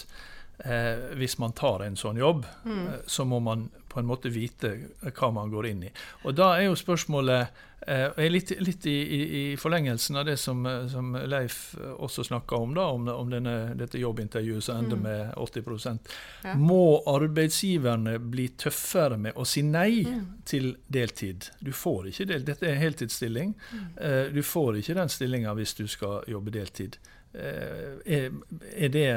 eh, 0.64 1.10
hvis 1.18 1.38
man 1.42 1.56
tar 1.56 1.84
en 1.86 1.98
sånn 1.98 2.20
jobb, 2.20 2.46
mm. 2.64 2.86
så 3.10 3.26
må 3.26 3.42
man 3.42 3.68
på 3.90 4.00
en 4.00 4.08
måte 4.08 4.32
vite 4.32 4.72
hva 5.02 5.32
man 5.34 5.50
går 5.52 5.72
inn 5.72 5.88
i. 5.88 5.90
Og 6.24 6.38
da 6.38 6.54
er 6.56 6.68
jo 6.68 6.78
spørsmålet 6.78 7.66
Eh, 7.86 8.28
litt, 8.30 8.50
litt 8.60 8.86
i, 8.86 8.90
i, 8.90 9.52
i, 9.52 9.56
forlengelsen 9.56 10.16
av 10.16 10.24
det 10.24 10.36
som, 10.36 10.66
som 10.92 11.14
Leif 11.26 11.74
også 11.96 12.24
snakka 12.24 12.56
om, 12.56 12.74
da, 12.76 12.84
om, 12.92 13.06
om 13.08 13.30
denne, 13.32 13.54
dette 13.74 13.98
jobbintervjuet 13.98 14.64
som 14.64 14.82
ender 14.82 15.00
mm. 15.00 15.06
med 15.06 15.30
80 15.40 15.98
ja. 16.44 16.54
Må 16.60 17.00
arbeidsgiverne 17.08 18.18
bli 18.20 18.50
tøffere 18.60 19.16
med 19.16 19.32
å 19.40 19.46
si 19.48 19.64
nei 19.64 20.02
mm. 20.04 20.26
til 20.44 20.74
deltid? 20.92 21.48
Du 21.64 21.72
får 21.72 22.10
ikke 22.12 22.28
del, 22.34 22.44
Dette 22.44 22.68
er 22.68 22.76
en 22.76 22.84
heltidsstilling. 22.84 23.56
Mm. 23.56 23.88
Eh, 23.96 24.22
du 24.36 24.42
får 24.44 24.82
ikke 24.82 24.98
den 25.00 25.16
stillinga 25.16 25.56
hvis 25.56 25.74
du 25.80 25.86
skal 25.88 26.28
jobbe 26.28 26.52
deltid. 26.52 27.00
Eh, 27.32 27.96
er, 28.04 28.28
er, 28.76 28.92
det 28.92 29.08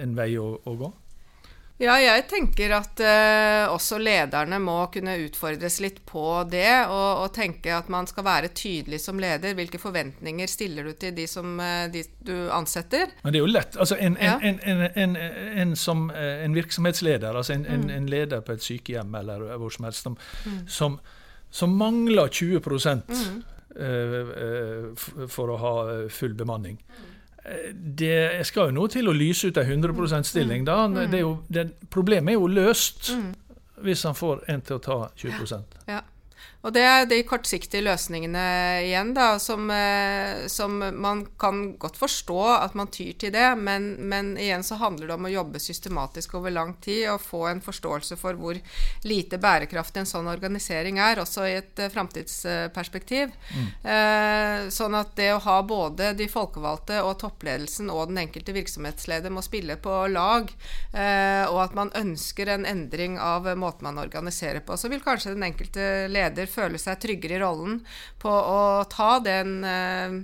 en 0.00 0.16
vei 0.16 0.32
å, 0.40 0.54
å 0.56 0.76
gå? 0.80 0.92
Ja, 1.80 1.94
jeg 1.96 2.26
tenker 2.28 2.74
at 2.76 3.00
eh, 3.00 3.64
også 3.72 3.96
lederne 4.02 4.58
må 4.60 4.74
kunne 4.92 5.14
utfordres 5.22 5.78
litt 5.80 6.02
på 6.04 6.44
det, 6.52 6.84
og, 6.92 7.22
og, 7.22 7.30
tenke 7.32 7.72
at 7.72 7.88
man 7.92 8.08
skal 8.10 8.26
være 8.26 8.50
tydelig 8.52 8.98
som 9.00 9.20
leder. 9.22 9.54
Hvilke 9.56 9.80
forventninger 9.80 10.50
stiller 10.50 10.84
du 10.84 10.92
til 11.00 11.14
de 11.16 11.24
som 11.30 11.54
uh, 11.56 11.88
de 11.92 12.02
du 12.26 12.34
ansetter? 12.52 13.14
Men 13.24 13.32
det 13.32 13.40
er 13.40 13.46
jo 13.46 13.52
lett. 13.54 13.78
Altså 13.80 13.96
en, 13.96 14.18
ja. 14.20 14.36
en, 14.44 14.60
en, 14.92 15.16
en 15.16 15.72
som, 15.76 16.10
uh, 16.12 16.44
en 16.44 16.56
virksomhetsleder, 16.58 17.32
altså 17.32 17.56
mm. 17.56 17.88
en, 17.88 18.10
leder 18.12 18.44
på 18.44 18.58
et 18.58 18.66
sykehjem 18.66 19.16
eller 19.22 19.56
hvor 19.56 19.72
som 19.72 19.88
helst, 19.88 20.04
som, 20.04 20.18
mm. 20.44 20.58
som, 20.68 20.98
som 21.48 21.72
mangler 21.80 22.28
20 22.28 22.60
mm. 22.60 23.40
for 25.32 25.54
å 25.54 25.56
ha 25.64 25.74
full 26.12 26.36
bemanning. 26.36 26.76
Mm 26.76 27.09
det 27.74 28.46
skal 28.46 28.68
jo 28.68 28.76
noe 28.76 28.90
til 28.92 29.08
å 29.08 29.14
lyse 29.16 29.48
ut 29.48 29.58
en 29.60 29.70
100% 29.84 30.28
stilling. 30.28 30.64
da. 30.66 30.86
Mm. 30.86 30.98
Det 31.10 31.18
er 31.18 31.24
jo, 31.24 31.34
det, 31.48 31.66
problemet 31.90 32.34
er 32.34 32.40
jo 32.40 32.46
løst 32.46 33.12
mm. 33.16 33.28
hvis 33.86 34.02
han 34.08 34.16
får 34.18 34.44
en 34.52 34.64
til 34.66 34.76
å 34.76 34.82
ta 34.84 34.98
20 35.16 35.54
ja. 35.88 36.02
Og 36.60 36.74
det 36.76 36.82
er 36.84 37.06
de 37.08 37.22
kortsiktige 37.24 37.80
løsningene 37.86 38.40
igjen, 38.84 39.14
da, 39.16 39.38
som, 39.40 39.64
eh, 39.72 40.44
som, 40.52 40.74
man 41.00 41.22
kan 41.40 41.62
godt 41.80 41.96
forstå 41.96 42.40
at 42.52 42.74
man 42.76 42.90
tyr 42.92 43.14
til 43.16 43.32
det, 43.32 43.46
men, 43.56 43.94
men, 44.10 44.34
igjen 44.36 44.64
så 44.66 44.76
handler 44.80 45.08
det 45.08 45.16
om 45.16 45.28
å 45.28 45.32
jobbe 45.32 45.62
systematisk 45.62 46.36
over 46.36 46.52
lang 46.52 46.74
tid 46.84 47.06
og 47.14 47.22
få 47.24 47.46
en 47.48 47.62
forståelse 47.64 48.18
for 48.20 48.36
hvor 48.36 48.60
lite 49.08 49.40
bærekraftig 49.40 50.02
en 50.02 50.10
sånn 50.10 50.28
organisering 50.28 51.00
er, 51.00 51.22
også 51.22 51.46
i 51.48 51.54
et 51.62 51.80
uh, 51.80 51.88
framtidsperspektiv. 51.94 53.32
Mm. 53.56 53.70
Eh, 53.94 54.68
sånn 54.74 54.98
at 54.98 55.16
det 55.16 55.30
å 55.32 55.40
ha 55.46 55.56
både 55.64 56.12
de 56.18 56.28
folkevalgte 56.28 57.00
og 57.06 57.16
toppledelsen 57.24 57.88
og 57.88 58.12
den 58.12 58.20
enkelte 58.26 58.52
virksomhetsleder 58.56 59.32
må 59.32 59.40
spille 59.46 59.78
på 59.80 59.96
lag, 60.12 60.52
eh, 60.92 61.48
og 61.48 61.62
at 61.64 61.78
man 61.78 61.94
ønsker 61.96 62.52
en 62.52 62.68
endring 62.68 63.16
av 63.16 63.48
måten 63.56 63.88
man 63.88 64.04
organiserer 64.04 64.60
på, 64.60 64.76
så 64.76 64.92
vil 64.92 65.00
kanskje 65.04 65.32
den 65.38 65.48
enkelte 65.48 65.88
leder 66.12 66.49
føle 66.50 66.80
seg 66.80 67.00
tryggere 67.02 67.38
i 67.38 67.42
rollen 67.42 67.80
på 68.20 68.30
å 68.30 68.84
ta, 68.90 69.18
den, 69.24 69.58
eh, 69.64 70.16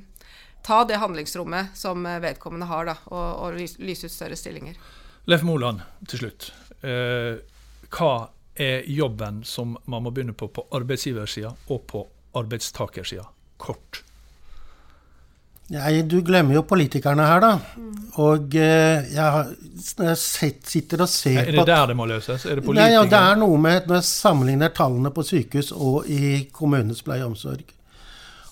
ta 0.66 0.82
det 0.88 1.00
handlingsrommet 1.02 1.76
som 1.78 2.04
vedkommende 2.04 2.68
har, 2.70 2.88
da, 2.90 2.96
og, 3.10 3.26
og 3.46 3.60
lyse 3.60 4.08
ut 4.08 4.14
større 4.14 4.38
stillinger. 4.38 4.78
Leif 5.26 5.42
Moland, 5.46 5.82
til 6.06 6.22
slutt. 6.22 6.50
Eh, 6.86 7.38
hva 7.90 8.12
er 8.56 8.84
jobben 8.88 9.42
som 9.44 9.74
man 9.90 10.04
må 10.04 10.12
begynne 10.14 10.36
på 10.36 10.48
på 10.48 10.66
arbeidsgiversida 10.76 11.54
og 11.72 11.86
på 11.90 12.04
arbeidstakersida? 12.38 13.26
Kort. 13.56 14.02
Nei, 15.74 16.02
du 16.06 16.20
glemmer 16.22 16.54
jo 16.54 16.62
politikerne 16.68 17.26
her, 17.26 17.42
da. 17.42 17.52
Mm. 17.74 17.95
Og 18.22 18.54
eh, 18.56 19.08
jeg, 19.12 19.56
når 19.98 20.06
jeg 20.08 20.18
sitter 20.64 21.02
og 21.04 21.10
ser 21.12 21.40
på 21.42 21.50
Er 21.50 21.56
det 21.58 21.66
der 21.68 21.88
det 21.90 21.96
må 21.98 22.06
løses? 22.08 22.46
Er 22.48 22.58
det 22.58 22.64
politikere? 22.64 22.86
Nei, 22.86 22.94
ja, 22.94 23.02
det 23.12 23.18
er 23.20 23.40
noe 23.42 23.58
med 23.60 23.88
når 23.88 23.98
jeg 23.98 24.08
sammenligner 24.08 24.72
tallene 24.76 25.12
på 25.12 25.24
sykehus 25.26 25.72
og 25.76 26.08
i 26.08 26.46
kommunens 26.54 27.04
pleie 27.04 27.26
og 27.26 27.34
omsorg. 27.34 27.74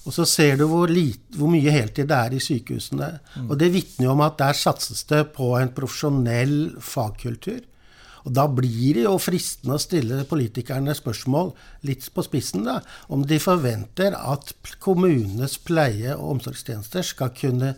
Og 0.05 0.13
så 0.13 0.27
ser 0.29 0.59
du 0.61 0.67
hvor, 0.69 0.91
lite, 0.93 1.33
hvor, 1.39 1.49
mye 1.49 1.73
heltid 1.73 2.11
det 2.11 2.17
er 2.19 2.37
i 2.37 2.43
sykehusene. 2.45 3.09
Mm. 3.39 3.47
Og 3.49 3.57
det 3.61 3.71
vitner 3.73 4.11
jo 4.11 4.13
om 4.13 4.25
at 4.27 4.37
der 4.43 4.59
satses 4.59 5.07
det 5.09 5.23
på 5.37 5.55
en 5.57 5.73
profesjonell 5.73 6.59
fagkultur. 6.85 7.63
Og 8.25 8.33
da 8.37 8.45
blir 8.49 8.99
det 8.99 9.07
jo 9.07 9.17
fristende 9.21 9.77
å 9.77 9.81
stille 9.81 10.23
politikerne 10.29 10.93
spørsmål, 10.97 11.53
litt 11.89 12.07
på 12.13 12.25
spissen, 12.25 12.65
da, 12.69 12.79
om 13.13 13.25
de 13.29 13.41
forventer 13.41 14.17
at 14.17 14.53
kommunenes 14.81 15.59
pleie- 15.65 16.17
og 16.17 16.39
omsorgstjenester 16.39 17.05
skal 17.05 17.33
kunne 17.37 17.75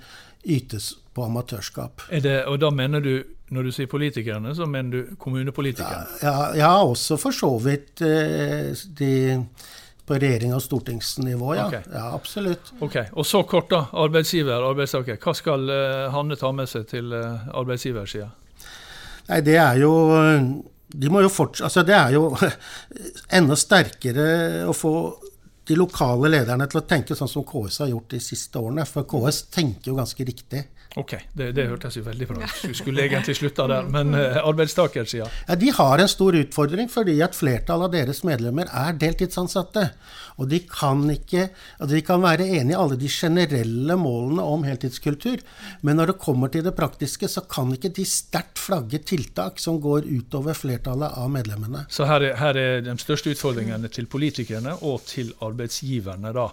ytes 0.47 0.93
på 1.17 1.25
amatørskap. 1.25 2.05
Det, 2.23 2.37
og 2.51 2.61
da 2.61 2.71
mener 2.75 3.03
du, 3.05 3.15
når 3.55 3.69
du 3.69 3.73
sier 3.75 3.89
politikerne, 3.91 4.53
så 4.57 4.69
mener 4.69 4.93
du 4.93 5.17
kommunepolitikerne? 5.23 6.21
Ja, 6.23 6.37
ja, 6.51 6.53
ja 6.61 6.71
også 6.85 7.19
for 7.21 7.35
så 7.35 7.51
vidt 7.63 8.05
eh, 8.05 8.71
de 8.99 9.13
på 10.07 10.15
regjering- 10.15 10.55
og 10.55 10.63
stortingsnivå, 10.63 11.55
ja. 11.57 11.67
Okay. 11.67 11.83
ja. 11.91 12.05
Absolutt. 12.15 12.73
Ok, 12.81 12.97
Og 13.13 13.27
så 13.27 13.43
kort, 13.43 13.71
da. 13.71 13.87
Arbeidsgiver, 13.93 14.63
arbeidstaker. 14.63 15.19
Hva 15.19 15.35
skal 15.35 15.67
uh, 15.67 16.13
Hanne 16.15 16.39
ta 16.39 16.53
med 16.55 16.71
seg 16.71 16.87
til 16.93 17.11
uh, 17.11 17.49
arbeidsgiversida? 17.59 18.29
Nei, 19.27 19.41
det 19.43 19.57
er 19.59 19.81
jo 19.83 19.93
de 20.87 21.11
må 21.11 21.21
jo 21.25 21.31
fortsette, 21.33 21.67
altså 21.67 21.83
Det 21.83 21.97
er 21.97 22.15
jo 22.15 22.29
enda 23.39 23.57
sterkere 23.59 24.29
å 24.71 24.75
få 24.77 24.93
de 25.67 25.75
lokale 25.75 26.31
lederne 26.31 26.69
til 26.71 26.79
å 26.79 26.87
tenke 26.87 27.17
sånn 27.19 27.31
som 27.31 27.43
KS 27.47 27.81
har 27.83 27.91
gjort 27.91 28.13
de 28.15 28.21
siste 28.23 28.61
årene. 28.61 28.85
For 28.87 29.07
KS 29.11 29.49
tenker 29.51 29.91
jo 29.91 29.97
ganske 29.99 30.27
riktig. 30.29 30.63
Ok, 30.97 31.13
det, 31.37 31.51
det 31.57 31.67
hørtes 31.69 31.99
jo 31.99 32.03
veldig 32.07 32.29
bra 32.31 32.45
ut. 32.45 32.61
Vi 32.65 32.77
skulle 32.79 33.05
egentlig 33.05 33.35
slutta 33.37 33.67
der, 33.69 33.89
men 33.93 34.15
uh, 34.17 34.39
arbeidstakersida? 34.47 35.27
Ja, 35.49 35.57
de 35.61 35.73
har 35.77 36.01
en 36.01 36.09
stor 36.09 36.39
utfordring 36.39 36.89
fordi 36.93 37.19
at 37.25 37.37
flertallet 37.37 37.91
av 37.91 37.97
deres 37.97 38.23
medlemmer 38.25 38.71
er 38.73 38.97
deltidsansatte. 39.01 39.89
Og 40.37 40.49
de 40.51 40.61
kan 40.69 41.03
ikke 41.13 41.49
altså 41.81 41.93
De 41.95 42.03
kan 42.05 42.23
være 42.23 42.47
enig 42.59 42.75
i 42.75 42.79
alle 42.79 42.97
de 43.01 43.09
generelle 43.11 43.97
målene 44.01 44.45
om 44.45 44.65
heltidskultur, 44.67 45.43
men 45.87 46.01
når 46.01 46.13
det 46.13 46.19
kommer 46.23 46.53
til 46.53 46.65
det 46.65 46.75
praktiske, 46.77 47.29
så 47.29 47.43
kan 47.51 47.73
ikke 47.75 47.93
de 47.97 48.05
sterkt 48.09 48.61
flagge 48.61 49.01
tiltak 49.05 49.61
som 49.63 49.81
går 49.83 50.09
utover 50.09 50.57
flertallet 50.57 51.17
av 51.17 51.31
medlemmene. 51.33 51.87
Så 51.93 52.09
her 52.09 52.25
er, 52.31 52.37
her 52.41 52.61
er 52.61 52.83
de 52.87 52.97
største 53.01 53.33
utfordringene 53.33 53.91
til 53.93 54.09
politikerne 54.11 54.77
og 54.83 55.05
til 55.09 55.33
arbeidsgiverne, 55.45 56.33
da. 56.37 56.51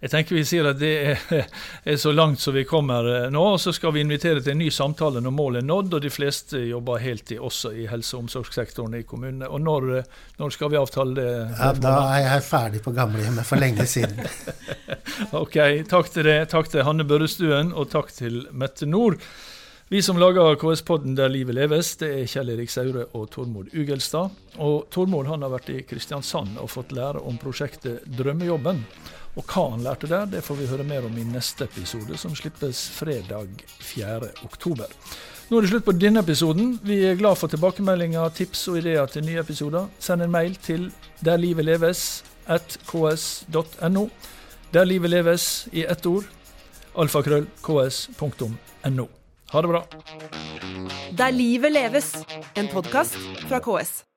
Jeg 0.00 0.12
tenker 0.14 0.38
vi 0.38 0.42
sier 0.48 0.64
at 0.70 0.78
det 0.80 0.92
er, 1.84 1.96
så 2.00 2.12
langt 2.12 2.40
som 2.40 2.54
vi 2.56 2.64
kommer 2.68 3.04
eh, 3.04 3.26
nå. 3.32 3.42
og 3.52 3.60
Så 3.60 3.74
skal 3.76 3.92
vi 3.92 4.00
invitere 4.00 4.40
til 4.40 4.54
en 4.54 4.62
ny 4.62 4.70
samtale 4.72 5.20
når 5.20 5.34
målet 5.36 5.60
er 5.60 5.68
nådd, 5.68 5.98
og 5.98 6.04
de 6.06 6.12
fleste 6.12 6.62
jobber 6.70 7.02
heltid 7.02 7.42
også 7.44 7.74
i 7.76 7.84
helse- 7.90 8.16
og 8.16 8.24
omsorgssektoren 8.24 8.96
i 8.96 9.02
kommunene. 9.04 9.50
Og 9.50 9.60
når, 9.60 9.90
eh, 9.98 10.08
når 10.40 10.56
skal 10.56 10.72
vi 10.72 10.80
avtale 10.80 11.16
det? 11.18 11.28
Ja, 11.58 11.72
da 11.76 11.94
er 12.14 12.24
jeg 12.24 12.46
ferdig 12.48 12.82
på 12.86 12.94
gamlehjemmet 12.96 13.48
for 13.48 13.60
lenge 13.60 13.84
siden. 13.90 14.24
ok, 15.42 15.60
takk 15.92 16.12
til 16.14 16.28
det. 16.30 16.40
Takk 16.54 16.72
til 16.72 16.86
Hanne 16.88 17.04
Børrestuen, 17.04 17.74
og 17.76 17.92
takk 17.92 18.08
til 18.16 18.46
Mette 18.56 18.88
Nord. 18.88 19.20
Vi 19.92 20.02
som 20.02 20.18
lager 20.18 20.54
KS-podden 20.54 21.14
Der 21.18 21.28
livet 21.28 21.54
leves, 21.54 21.96
det 21.98 22.08
er 22.14 22.26
Kjell 22.30 22.50
Erik 22.52 22.70
Saure 22.70 23.08
og 23.10 23.30
Tormod 23.34 23.72
Ugelstad. 23.74 24.30
Og 24.62 24.86
Tormod 24.94 25.26
han 25.26 25.42
har 25.42 25.50
vært 25.50 25.70
i 25.74 25.82
Kristiansand 25.82 26.62
og 26.62 26.70
fått 26.70 26.94
lære 26.94 27.18
om 27.26 27.34
prosjektet 27.42 28.06
Drømmejobben. 28.06 28.86
Og 29.34 29.42
hva 29.50 29.64
han 29.72 29.82
lærte 29.82 30.06
der, 30.06 30.30
det 30.30 30.46
får 30.46 30.54
vi 30.60 30.70
høre 30.70 30.86
mer 30.86 31.02
om 31.10 31.18
i 31.18 31.26
neste 31.26 31.66
episode, 31.66 32.14
som 32.22 32.38
slippes 32.38 32.86
fredag 33.00 33.50
4.10. 33.82 34.86
Nå 35.50 35.58
er 35.58 35.62
det 35.66 35.72
slutt 35.74 35.90
på 35.90 35.98
denne 35.98 36.22
episoden. 36.22 36.78
Vi 36.86 37.10
er 37.10 37.18
glad 37.18 37.34
for 37.42 37.50
tilbakemeldinger, 37.50 38.30
tips 38.30 38.70
og 38.70 38.78
ideer 38.84 39.10
til 39.10 39.26
nye 39.26 39.42
episoder. 39.42 39.90
Send 39.98 40.22
en 40.22 40.30
mail 40.30 40.54
til 40.54 40.94
derlivetleves.ks.no. 41.26 44.04
Der 44.70 44.86
livet 44.86 45.10
leves 45.18 45.66
i 45.74 45.82
ett 45.82 46.06
ord. 46.06 46.30
alfakrøll.ks.no. 46.94 49.10
Ha 49.50 49.62
det 49.62 49.68
bra. 49.68 49.82
Der 51.18 51.30
livet 51.30 51.72
leves, 51.72 52.12
en 52.54 52.68
podkast 52.68 53.16
fra 53.48 53.58
KS. 53.58 54.09